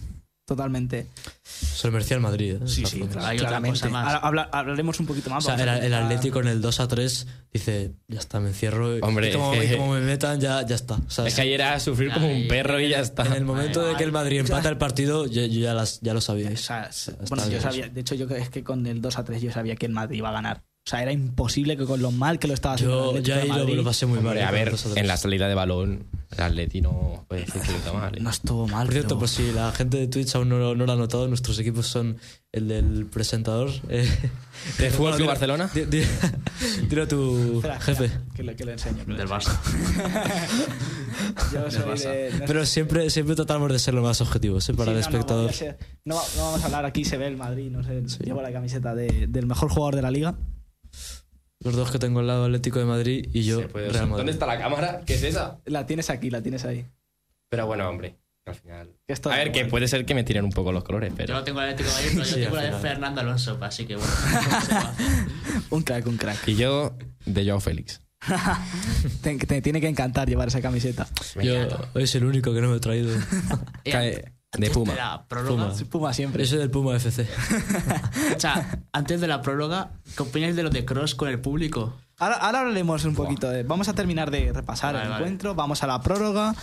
[0.47, 1.07] Totalmente.
[1.43, 2.55] Se lo merecía el Madrid.
[2.55, 2.67] ¿eh?
[2.67, 3.79] Sí, sí, claro, Hay otra claramente.
[3.81, 4.05] cosa más.
[4.13, 5.43] Ahora habla- hablaremos un poquito O más.
[5.43, 8.97] sea, vamos el, Atlético en el 2 a 3 dice, ya está, me encierro.
[8.97, 10.93] y- Hombre, y como, me metan, ya, ya está.
[10.95, 13.25] O sea, Es que ayer era sufrir como un perro y ya está.
[13.25, 16.13] en el momento de que el Madrid empata el partido, yo, yo ya, las, ya
[16.13, 16.61] lo O sabíais.
[16.61, 19.25] sea, s- Está bueno, yo sabía, de hecho, yo es que con el 2 a
[19.25, 20.63] 3 yo sabía que el Madrid iba a ganar.
[20.87, 23.57] O sea, era imposible que con lo mal que lo estaba haciendo el Yo, Atlético
[23.57, 24.27] yo de ahí lo, pasé muy mal.
[24.27, 24.97] Hombre, eh, a el ver, 2 a 3.
[25.01, 28.15] en la salida de balón, el Atleti no puede decir que lo hizo mal.
[28.15, 28.19] ¿eh?
[28.21, 28.85] no estuvo mal.
[28.85, 31.27] Por cierto, pero- pues si la gente de Twitch aún no, no lo ha notado,
[31.27, 32.15] nuestros equipos son
[32.53, 33.69] el del presentador.
[33.89, 34.09] Eh,
[34.79, 35.69] ¿De Fútbol Club Barcelona?
[35.73, 36.03] di- di-
[36.89, 38.11] Dilo a tu Espera, jefe.
[38.33, 39.03] que, le, que le enseño.
[39.05, 39.27] que le Del.
[39.27, 39.59] Barça.
[41.53, 42.11] Yo soy Barça.
[42.11, 44.73] de- no Pero siempre, siempre tratamos de ser lo más objetivos ¿eh?
[44.73, 45.51] para Sí, el no, no, espectador.
[46.05, 48.01] No, no vamos a hablar aquí, se ve el Madrid, no sé.
[48.23, 50.35] Llevo la camiseta de- del mejor jugador de la liga.
[51.67, 54.17] Los dos que tengo al lado, Atlético de Madrid y yo, Se puede- Real Madrid.
[54.17, 55.01] ¿Dónde está la cámara?
[55.05, 55.59] ¿Qué es esa?
[55.65, 56.85] La tienes aquí, la tienes ahí.
[57.49, 58.89] Pero bueno, hombre, al final.
[59.25, 61.33] A ver, que puede ser que me tiren un poco los colores, Yo pero.
[61.35, 62.71] no tengo el Atlético de Madrid, pero yo Sí, tengo la de.
[62.73, 64.11] Fernando Alonso, así que bueno.
[65.69, 66.47] Un crack, un crack.
[66.47, 66.95] Y yo,
[67.25, 68.01] de Joao Félix.
[69.21, 71.07] Te, te tiene que encantar llevar esa camiseta.
[71.41, 73.15] Yo es el único que no me he traído.
[73.83, 74.93] Cae de Puma.
[74.93, 75.89] de la próloga, Puma.
[75.89, 76.43] Puma siempre.
[76.43, 77.27] Ese del Puma FC.
[78.35, 81.93] o sea, antes de la próloga, ¿qué opináis de lo de Cross con el público?
[82.19, 83.61] Ahora, ahora hablaremos un poquito de.
[83.63, 85.23] Vamos a terminar de repasar Vale, el vale.
[85.23, 85.53] encuentro.
[85.53, 86.55] Vamos a la prórroga.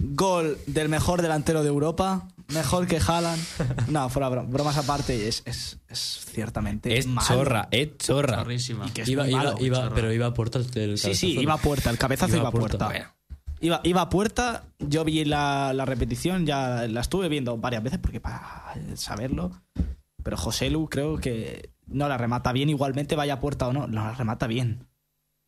[0.00, 2.28] Gol del mejor delantero de Europa.
[2.48, 3.42] Mejor que Haaland.
[3.88, 6.98] No, fuera bro- bromas aparte, es, es, es ciertamente.
[6.98, 7.26] Es malo.
[7.26, 8.38] chorra, es chorra.
[8.38, 8.86] Chorrísima.
[8.88, 11.54] Y que es Iba, iba, iba, pero iba a puerta el, el Sí, sí, iba
[11.54, 11.88] a puerta.
[11.90, 13.14] El cabezazo Iba iba, a a puerta.
[13.60, 14.64] Iba, iba a puerta.
[14.78, 19.50] Yo vi la, la repetición, ya la estuve viendo varias veces porque para saberlo.
[20.22, 22.68] Pero José Lu creo que no la remata bien.
[22.70, 24.86] Igualmente, vaya a puerta o no, no la remata bien.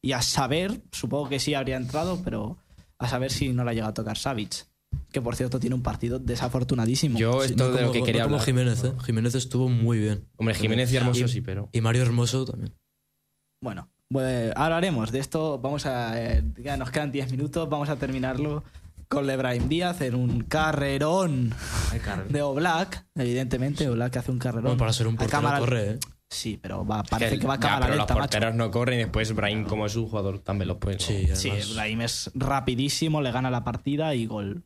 [0.03, 2.59] Y a saber, supongo que sí habría entrado, pero
[2.99, 4.67] a saber si no la llega a tocar Savic.
[5.11, 7.19] Que por cierto tiene un partido desafortunadísimo.
[7.19, 8.47] Yo, Sí, esto no de lo como- que quería no como hablar.
[8.47, 8.93] Jiménez, ¿eh?
[9.05, 10.27] Jiménez estuvo muy bien.
[10.37, 11.69] Hombre, Jiménez y Hermoso sí, pero.
[11.73, 12.75] Y Mario Hermoso también.
[13.63, 15.59] Bueno, pues hablaremos de esto.
[15.59, 16.21] Vamos a.
[16.23, 17.69] eh, ya nos quedan 10 minutos.
[17.69, 18.63] Vamos a terminarlo
[19.09, 21.55] con Lebrahim Díaz en un carrerón
[22.29, 23.05] de Oblak.
[23.15, 24.65] Evidentemente, Oblak hace un carrerón.
[24.65, 25.99] Bueno, para ser un portero cámara- corre, ¿eh?
[26.31, 28.31] Sí, pero va, parece Que- que, va a ya, cámara pero lenta, los macho.
[28.31, 31.03] porteros no corren y después Brahim, como es un jugador tan veloz, pues.
[31.03, 31.37] Sí, no.
[31.37, 34.63] Sí, además- Brahim es rapidísimo, le gana la partida y gol.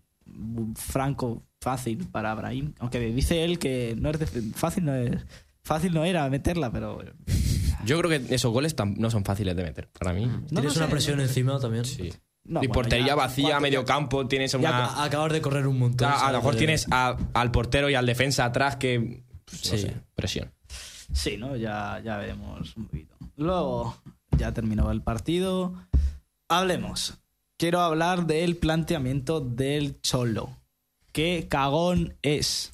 [0.77, 2.73] Franco, fácil para Brahim.
[2.79, 5.13] Aunque dice él que no es de- fácil, no es.
[5.67, 7.03] Fácil no era meterla, pero
[7.85, 9.89] Yo creo que esos goles no son fáciles de meter.
[9.99, 10.25] Para mí.
[10.27, 11.85] No Tienes una sé, presión no encima también.
[11.85, 12.13] Sí.
[12.45, 14.85] No, y bueno, portería ya, vacía, cuatro, medio ya- campo, tienes Ya una.
[14.87, 16.09] a- acabas de correr un montón.
[16.09, 19.25] a, lo mejor De- tienes a- al portero y al defensa atrás que.
[19.45, 19.83] pues, no Sí.
[19.83, 20.53] sé, presión.
[21.13, 21.57] Sí, ¿no?
[21.57, 23.17] Ya, ya veremos un poquito.
[23.37, 23.97] Luego,
[24.39, 25.75] ya terminó el partido.
[26.49, 27.15] Hablemos.
[27.59, 30.51] Quiero hablar del planteamiento del Cholo.
[31.13, 32.73] ¿Qué cagón es?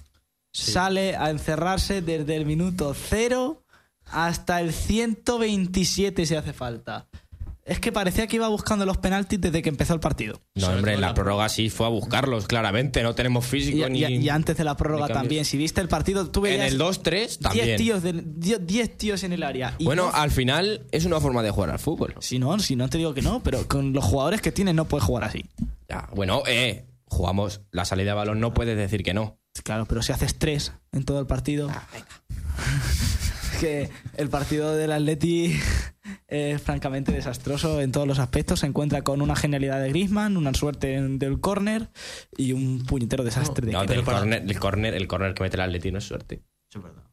[0.52, 3.62] Sale a encerrarse desde el minuto cero
[4.06, 7.06] hasta el 127 si hace falta.
[7.64, 10.40] Es que parecía que iba buscando los penaltis desde que empezó el partido.
[10.56, 13.04] No, hombre, en la prórroga sí fue a buscarlos, claramente.
[13.04, 14.00] No tenemos físico Y, ni.
[14.00, 15.44] y- y antes de la prórroga también.
[15.44, 17.66] Si viste el partido, tú En el 2-3 también.
[17.66, 19.76] 10 tíos, de- 10 10 tíos en el área.
[19.78, 22.16] Y bueno, no- al final es una forma de jugar al fútbol.
[22.18, 24.86] Si no, si no te digo que no, pero con los jugadores que tienes no
[24.86, 25.44] puedes jugar así.
[25.88, 29.38] Ya, bueno, eh, jugamos la salida de balón, no puedes decir que no.
[29.64, 31.70] Claro, pero si haces tres en todo el partido.
[33.60, 35.54] que el partido del Atleti
[36.26, 38.60] es francamente desastroso en todos los aspectos.
[38.60, 41.90] Se encuentra con una genialidad de Griezmann, una suerte en- del córner
[42.36, 43.94] y un puñetero desastre de No, Kepa.
[43.94, 46.42] el, córner, el, córner, el córner que mete el Atleti no es suerte.
[46.68, 47.04] Eso es verdad.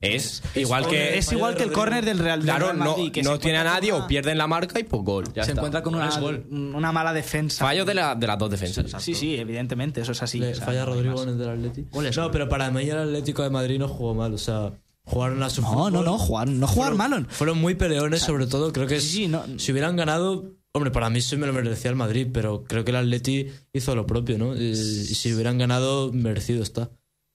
[0.00, 1.18] Es igual que.
[1.18, 3.64] es igual que el córner del Real, del Claro, no, Madrid, que no tiene a
[3.64, 5.24] nadie con o una- pierden la marca y pues gol.
[5.34, 5.60] Ya se está.
[5.60, 6.08] encuentra con una,
[6.50, 7.64] una mala defensa.
[7.64, 9.02] Fallo de, la- de las dos defensas.
[9.02, 10.38] Sí, sí, evidentemente, eso es así.
[10.38, 11.86] Le o sea, falla Rodrigo en el del Atleti.
[12.16, 14.32] No, pero para mí el Atlético de Madrid no jugó mal.
[14.34, 14.72] O sea,
[15.02, 15.92] jugaron a su No, fútbol.
[15.92, 17.24] no, no, jugar, no jugar malo.
[17.28, 18.72] Fueron muy peleones, sobre todo.
[18.72, 20.54] Creo que sí, sí, no- si hubieran ganado.
[20.74, 23.96] Hombre, para mí sí me lo merecía el Madrid, pero creo que el Atleti hizo
[23.96, 24.54] lo propio, ¿no?
[24.54, 26.90] Y, y si hubieran ganado, merecido está.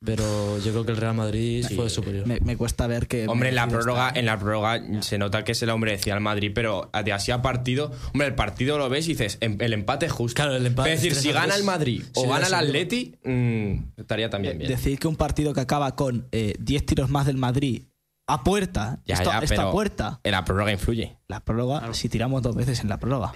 [0.05, 2.27] Pero yo creo que el Real Madrid fue superior.
[2.27, 3.27] Me, me cuesta ver que.
[3.27, 6.51] Hombre, en la prórroga, en la prórroga se nota que se lo merecía al Madrid,
[6.53, 10.07] pero de así a partido, hombre, el partido lo ves y dices, em- el empate
[10.07, 10.35] es justo.
[10.35, 11.59] Claro, el empate Es decir, es si 3 a gana 3.
[11.59, 12.53] el Madrid o gana el.
[12.53, 14.69] Atleti, mm, estaría también bien.
[14.69, 17.83] Decir que un partido que acaba con eh, 10 tiros más del Madrid
[18.27, 19.01] a puerta.
[19.05, 20.19] Ya, esto, ya, esto pero a puerta.
[20.23, 21.17] En la prórroga influye.
[21.29, 23.33] La prórroga, si tiramos dos veces en la prórroga.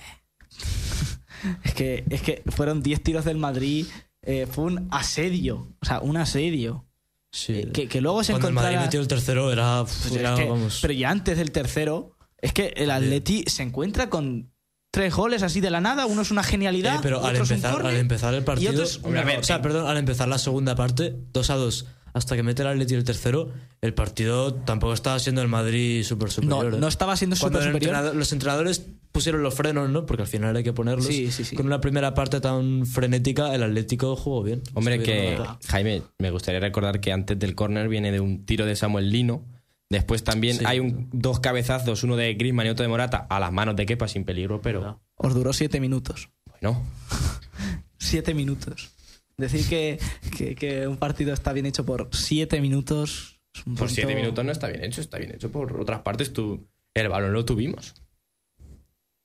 [1.63, 3.85] es, que, es que fueron 10 tiros del Madrid.
[4.27, 5.73] Eh, fue un asedio.
[5.81, 6.85] O sea, un asedio.
[7.31, 7.53] Sí.
[7.53, 8.53] Eh, que, que luego se Cuando el.
[8.53, 9.83] Madrid metió el tercero era.
[9.83, 10.79] Pues era, es que- vamos.
[10.81, 14.51] Pero ya antes del tercero, es que el Atleti se encuentra con
[14.91, 16.05] tres goles así de la nada.
[16.05, 16.95] Uno es una genialidad.
[16.95, 18.71] Eh, pero al otro es un empezar, al empezar el y partido.
[18.83, 19.39] error.
[19.39, 21.85] o sea, perdón, al empezar la segunda parte, 2 a 2,
[22.17, 23.51] hasta que mete el Atleti el tercero,
[23.81, 26.73] el partido tampoco estaba siendo el Madrid súper no, superior.
[26.75, 26.77] ¿eh?
[26.79, 27.95] no estaba siendo Cuando súper superior.
[27.95, 30.05] entrenador- los entrenadores pusieron los frenos, ¿no?
[30.05, 31.05] Porque al final hay que ponerlos.
[31.07, 31.55] Sí, sí, sí.
[31.55, 34.61] Con una primera parte tan frenética, el Atlético jugó bien.
[34.73, 35.37] Hombre, que
[35.69, 39.43] Jaime, me gustaría recordar que antes del córner viene de un tiro de Samuel Lino.
[39.89, 40.65] Después también Sí.
[40.67, 43.85] hay un, dos cabezazos, uno de Griezmann y otro de Morata, a las manos de
[43.85, 46.29] Kepa sin peligro, pero Os duró siete minutos.
[46.61, 46.83] bueno.
[47.99, 48.91] Siete minutos.
[49.37, 49.99] Decir que,
[50.35, 53.39] que- que un partido está bien hecho por siete minutos.
[53.53, 56.33] es un Por siete minutos no está bien hecho, está bien hecho por otras partes.
[56.33, 57.93] Tú, el balón lo tuvimos.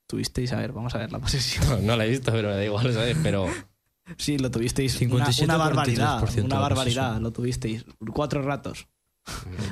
[0.06, 1.66] Tuvisteis, a ver, vamos a ver la posesión.
[1.66, 3.16] No, no la he visto, pero me da igual, ¿sabes?
[3.22, 3.46] Pero
[4.18, 4.92] Sí, lo tuvisteis.
[4.98, 6.20] 57, una, una barbaridad.
[6.22, 7.86] 43% Una barbaridad, lo tuvisteis.
[8.12, 8.88] Cuatro ratos.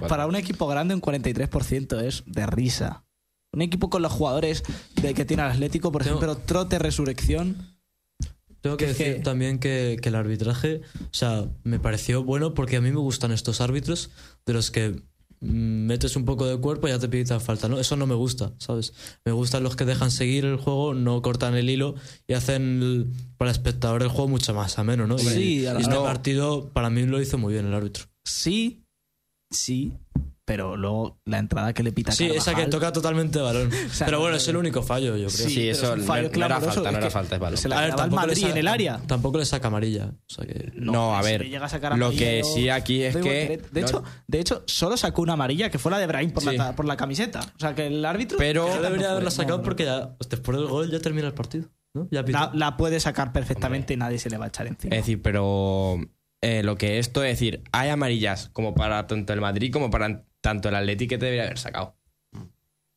[0.09, 3.05] Para un equipo grande, un 43% es de risa.
[3.53, 4.63] Un equipo con los jugadores
[5.03, 7.70] de que tiene el Atlético, por Tengo- ejemplo, Trote Resurrección.
[8.61, 12.77] Tengo que decir que- también que, que el arbitraje, o sea, me pareció bueno porque
[12.77, 14.11] a mí me gustan estos árbitros
[14.47, 15.03] de los que
[15.43, 17.81] mm, metes un poco de cuerpo y ya te pitan falta, ¿no?
[17.81, 18.93] Eso no me gusta, ¿sabes?
[19.25, 21.95] Me gustan los que dejan seguir el juego, no cortan el hilo
[22.27, 23.07] y hacen el-
[23.39, 25.17] para el espectador el juego mucho más ameno, ¿no?
[25.17, 26.03] Y- Sí, y, a la- este no.
[26.03, 28.05] partido para mí lo hizo muy bien el árbitro.
[28.27, 28.85] Sí,
[29.51, 29.95] sí,
[30.51, 33.71] pero luego la entrada que le pita Sí, esa que toca totalmente balón.
[33.93, 35.49] sea, Pero bueno, no- es el único fallo, yo creo.
[35.49, 37.57] Sí, eso es un no- fallo no era falta, no era falta, es balón.
[37.57, 39.01] Se la A ver, tampoco le Madrid sa- en el área.
[39.07, 40.07] Tampoco le saca amarilla.
[40.07, 40.73] O sea que.
[40.75, 43.63] No, a ver, le llega a sacar lo que sí aquí es que-.
[43.71, 46.43] De, no- hecho, de hecho, solo sacó una amarilla que fue la de Brahim por,
[46.43, 46.57] Sí.
[46.57, 47.39] la, por la camiseta.
[47.41, 48.37] O sea, que el árbitro.
[48.37, 51.69] Pero- No debería haberla sacado porque ya después del gol ya termina el partido.
[51.95, 52.09] ¿no?
[52.11, 52.39] Ya pitó.
[52.39, 54.97] La, la puede sacar perfectamente y nadie se le va a echar encima.
[54.97, 55.97] Es decir, pero
[56.43, 60.25] eh, lo que esto es decir, hay amarillas como para tanto el Madrid como para
[60.41, 61.97] tanto el Atleti que te debería haber sacado.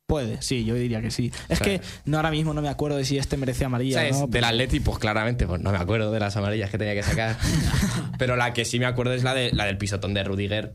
[0.06, 1.32] Puede, sí, yo diría que sí.
[1.48, 1.80] Es Claro.
[1.80, 4.16] que no ahora mismo no me acuerdo de si este merece amarilla ¿Sabes?
[4.16, 4.26] o no.
[4.26, 7.38] Del Atleti, pues claramente, pues no me acuerdo de las amarillas que tenía que sacar.
[8.18, 10.74] pero la que sí me acuerdo es la, de, la del pisotón de Rudiger.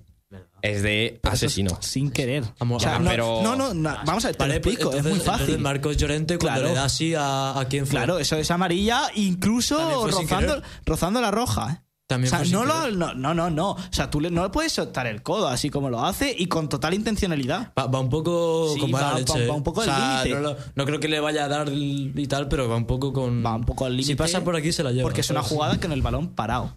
[0.61, 1.78] Es de Pero eso es asesino.
[1.82, 2.43] Sin querer.
[2.57, 5.03] O sea, no, pero- no, no, no, vamos a ver, te Vale, pues, explico, es
[5.03, 5.32] muy fácil.
[5.41, 6.74] entonces Marcos Llorente cuando Claro.
[6.74, 7.91] le da así a, a quien fue.
[7.97, 11.72] Claro, eso es amarilla, incluso rozando, rozando la roja.
[11.72, 11.86] ¿eh?
[12.10, 13.70] También o sea, no, lo, no, no, no, no.
[13.74, 16.47] O sea, tú le- no le puedes soltar el codo así como lo hace y
[16.47, 17.72] con total intencionalidad.
[17.78, 19.45] Va, va un poco Sí, con va- va- leche.
[19.45, 20.55] va un poco o al límite.
[20.74, 23.45] no, creo que le vaya a dar y tal, pero va un poco con.
[23.45, 24.07] Va un poco al límite.
[24.07, 25.03] Si pasa por aquí se la lleva.
[25.03, 26.76] Porque es una jugada con el balón parado.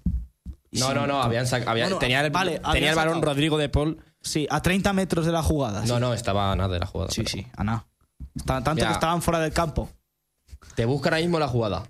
[0.73, 3.33] No, no, no, habían sac- había- Bueno, tenía, el, vale, tenía habían el balón sacado.
[3.33, 5.81] Rodrigo de Paul Sí, a 30 metros de la jugada.
[5.87, 6.01] No, sí.
[6.01, 7.11] no, estaba a nada de la jugada.
[7.11, 7.87] Sí, pero- sí, a nada.
[8.37, 9.89] Estaban- tanto que estaban fuera del campo.
[10.77, 11.83] Te busca ahora mismo la jugada.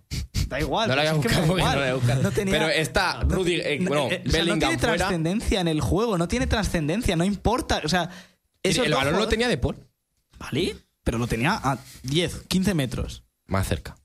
[0.53, 0.89] Da igual.
[0.89, 1.75] No la voy a pero es que me buscar da porque igual.
[1.75, 2.23] no la voy a buscar.
[2.23, 4.97] No tenía- Pero está Rudy, eh, no- bueno, eh, o sea, no Bellingham tiene fuera.
[4.97, 7.81] trascendencia en el juego, no tiene trascendencia, no importa.
[7.85, 8.11] O sea,
[8.63, 9.77] esos el dos balón lo jugadores- tenía de Paul.
[10.39, 10.77] ¿Vale?
[11.05, 13.25] Pero lo tenía a 10, 15 metros.
[13.47, 13.97] Más cerca.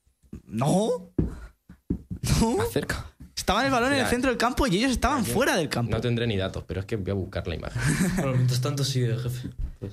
[0.46, 1.12] No.
[2.42, 2.58] No.
[2.58, 3.06] Más cerca.
[3.38, 5.92] Estaba el balón en el centro del campo y ellos estaban fuera del campo.
[5.92, 7.82] No tendré ni datos, pero es que voy a buscar la imagen.
[8.18, 9.50] Bueno, mientras tanto sigue, jefe.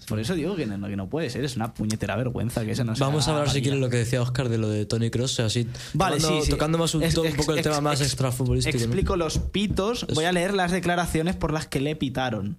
[0.09, 2.85] Por eso digo que no, que no puede ser, es una puñetera vergüenza que eso
[2.85, 5.11] no sea Vamos a hablar, si quieres, lo que decía Oscar de lo de Tony
[5.11, 5.69] Cross, así.
[5.93, 6.51] Vale, tocando, sí, sí.
[6.51, 8.79] Tocando más un, Es- un ex- poco el ex- tema más ex- extrafutbolístico.
[8.79, 8.85] ¿no?
[8.85, 12.59] Explico los pitos, voy a leer las declaraciones por las que le pitaron.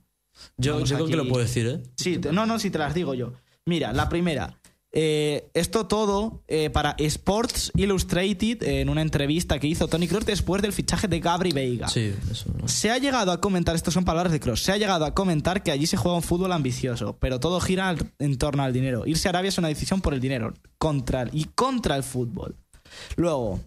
[0.58, 1.82] Yo, yo creo que lo puedo decir, ¿eh?
[1.98, 3.34] Sí, te- no, no, si te las digo yo.
[3.66, 4.54] Mira, la primera.
[4.98, 10.26] Eh, esto todo eh, para Sports Illustrated eh, en una entrevista que hizo Tony Cross
[10.26, 11.88] después del fichaje de Gabri Veiga.
[11.90, 12.46] Sí, eso.
[12.60, 12.68] ¿no?
[12.70, 15.62] Se ha llegado a comentar, estas son palabras de Cross, se ha llegado a comentar
[15.64, 19.04] que allí se juega un fútbol ambicioso, pero todo gira al- en torno al dinero.
[19.06, 22.56] Irse a Arabia es una decisión por el dinero contra y contra el fútbol.
[23.18, 23.60] Luego,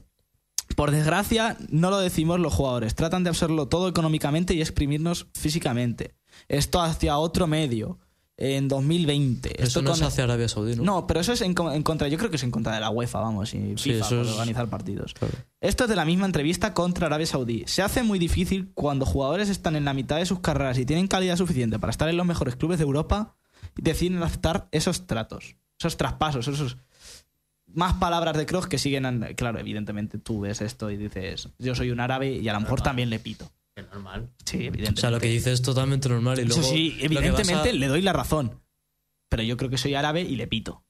[0.76, 6.14] por desgracia, no lo decimos los jugadores, tratan de absorberlo todo económicamente y exprimirnos físicamente.
[6.48, 7.98] Esto hacia otro medio,
[8.40, 9.48] en 2020.
[9.56, 10.84] Eso Esto no con- es hacia Arabia Saudí, ¿no?
[10.84, 12.80] no, pero eso es en, co- en contra, yo creo que es en contra de
[12.80, 15.12] la UEFA, vamos, y Sí, FIFA eso por es- organizar partidos.
[15.14, 15.34] Claro.
[15.60, 17.64] Esto es de la misma entrevista contra Arabia Saudí.
[17.66, 21.08] Se hace muy difícil cuando jugadores están en la mitad de sus carreras y tienen
[21.08, 23.34] calidad suficiente para estar en los mejores clubes de Europa
[23.76, 26.76] y deciden aceptar esos tratos, esos traspasos, esos
[27.66, 29.34] más palabras de Kroos que siguen.
[29.36, 32.80] Claro, evidentemente tú ves esto y dices, yo soy un árabe y a lo mejor
[32.82, 33.50] también le pito.
[33.78, 34.30] Es normal.
[34.44, 35.00] Sí, O evidentemente.
[35.00, 36.60] sea, lo que dice es totalmente normal y luego.
[36.60, 38.60] Eso sí, evidentemente a- le doy la razón.
[39.28, 40.84] Pero yo creo que soy árabe y le pito.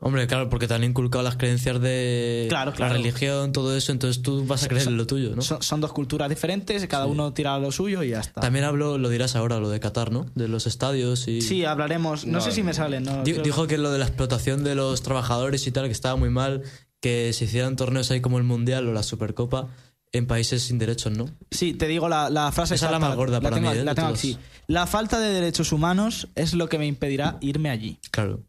[0.00, 2.94] Hombre, claro, porque te han inculcado las creencias de Claro, claro.
[2.94, 5.42] la religión, todo eso, entonces tú vas a creer en lo tuyo, ¿no?
[5.42, 7.10] Son, son dos culturas diferentes, cada Sí.
[7.12, 8.40] uno tira lo suyo y ya está.
[8.40, 10.26] También hablo, lo dirás ahora, lo de Qatar, ¿no?
[10.34, 11.42] De los estadios y.
[11.42, 12.26] Sí, hablaremos.
[12.26, 13.00] No, No, sé si me sale.
[13.00, 16.16] No, Di- Dijo que lo de la explotación de los trabajadores y tal, que estaba
[16.16, 16.62] muy mal,
[17.00, 19.68] que se hicieran torneos ahí como el Mundial o la Supercopa
[20.12, 21.26] en países sin derechos, ¿no?
[21.50, 23.84] Sí, te digo la, la frase Esa es la más gorda para tengo, mí, ¿eh?
[23.84, 24.20] la de tengo todas.
[24.20, 24.38] aquí.
[24.66, 27.98] La falta de derechos humanos es lo que me impedirá irme allí.
[28.10, 28.42] Claro.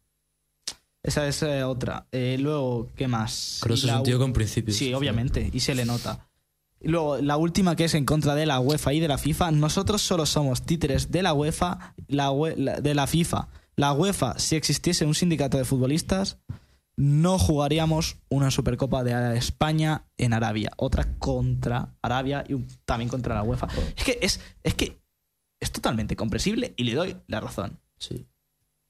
[1.02, 2.08] Esa es eh, otra.
[2.12, 3.60] Eh, luego, ¿qué más?
[3.62, 4.78] Kroos Y es un tío con principios.
[4.78, 6.28] Sí, obviamente, y se le nota.
[6.82, 9.52] Y luego, la última que es en contra de la UEFA y de la FIFA.
[9.52, 13.48] Nosotros solo somos títeres de la UEFA, la ue- la- de la FIFA.
[13.76, 16.38] La UEFA, si existiese un sindicato de futbolistas,
[17.00, 20.72] no jugaríamos una Supercopa de España en Arabia.
[20.76, 23.70] Otra contra Arabia y también contra la UEFA.
[23.96, 25.02] Es que es, es que
[25.62, 27.80] es totalmente comprensible y le doy la razón.
[27.98, 28.28] Sí.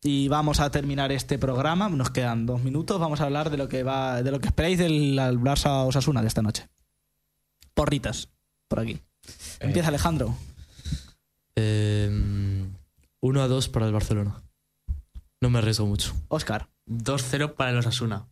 [0.01, 1.87] Y vamos a terminar este programa.
[1.87, 2.99] Nos quedan dos minutos.
[2.99, 6.29] Vamos a hablar de lo que va, de lo que esperáis del Barça Osasuna de
[6.29, 6.67] esta noche.
[7.75, 8.29] Porritas,
[8.67, 8.99] por aquí.
[9.59, 10.35] Empieza Alejandro.
[11.55, 12.09] Eh,
[13.19, 14.41] 1 a 2 para el Barcelona.
[15.41, 16.15] No me arriesgo mucho.
[16.29, 16.69] Oscar.
[16.89, 18.27] 2-0 para los Asuna.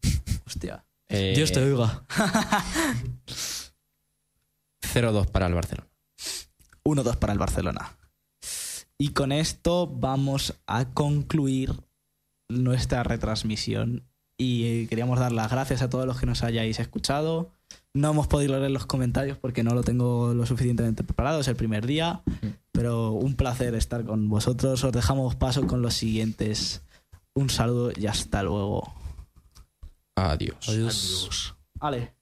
[0.46, 0.86] Hostia.
[1.10, 2.06] Eh, Dios te oiga.
[4.82, 5.88] 0-2 para el Barcelona.
[6.84, 7.98] 1-2 para el Barcelona.
[8.98, 11.74] Y con esto vamos a concluir
[12.50, 14.04] nuestra retransmisión.
[14.40, 17.52] Y eh, queríamos dar las gracias a todos los que nos hayáis escuchado.
[17.94, 21.56] No hemos podido leer los comentarios porque no lo tengo lo suficientemente preparado, es el
[21.56, 22.22] primer día.
[22.72, 24.84] Pero un placer estar con vosotros.
[24.84, 26.82] Os dejamos paso con los siguientes.
[27.38, 28.92] Un saludo y hasta luego.
[30.16, 30.68] Adiós.
[30.68, 31.56] Adiós.
[31.80, 32.16] Ale.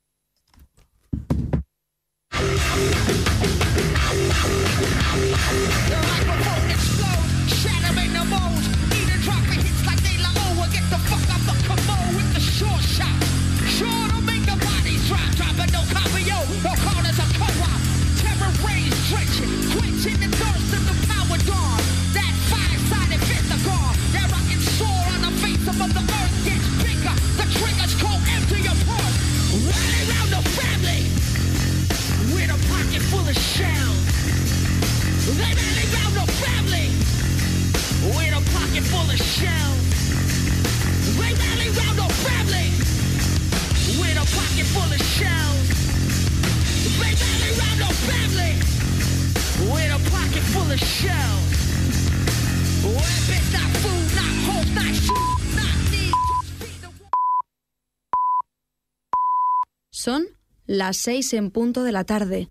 [60.05, 60.23] Son
[60.67, 62.49] las seis en punto de la tarde.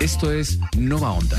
[0.00, 1.36] Esto es Nova Onda.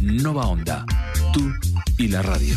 [0.00, 0.84] Nova Onda.
[1.32, 1.52] Tú
[1.98, 2.56] y la radio.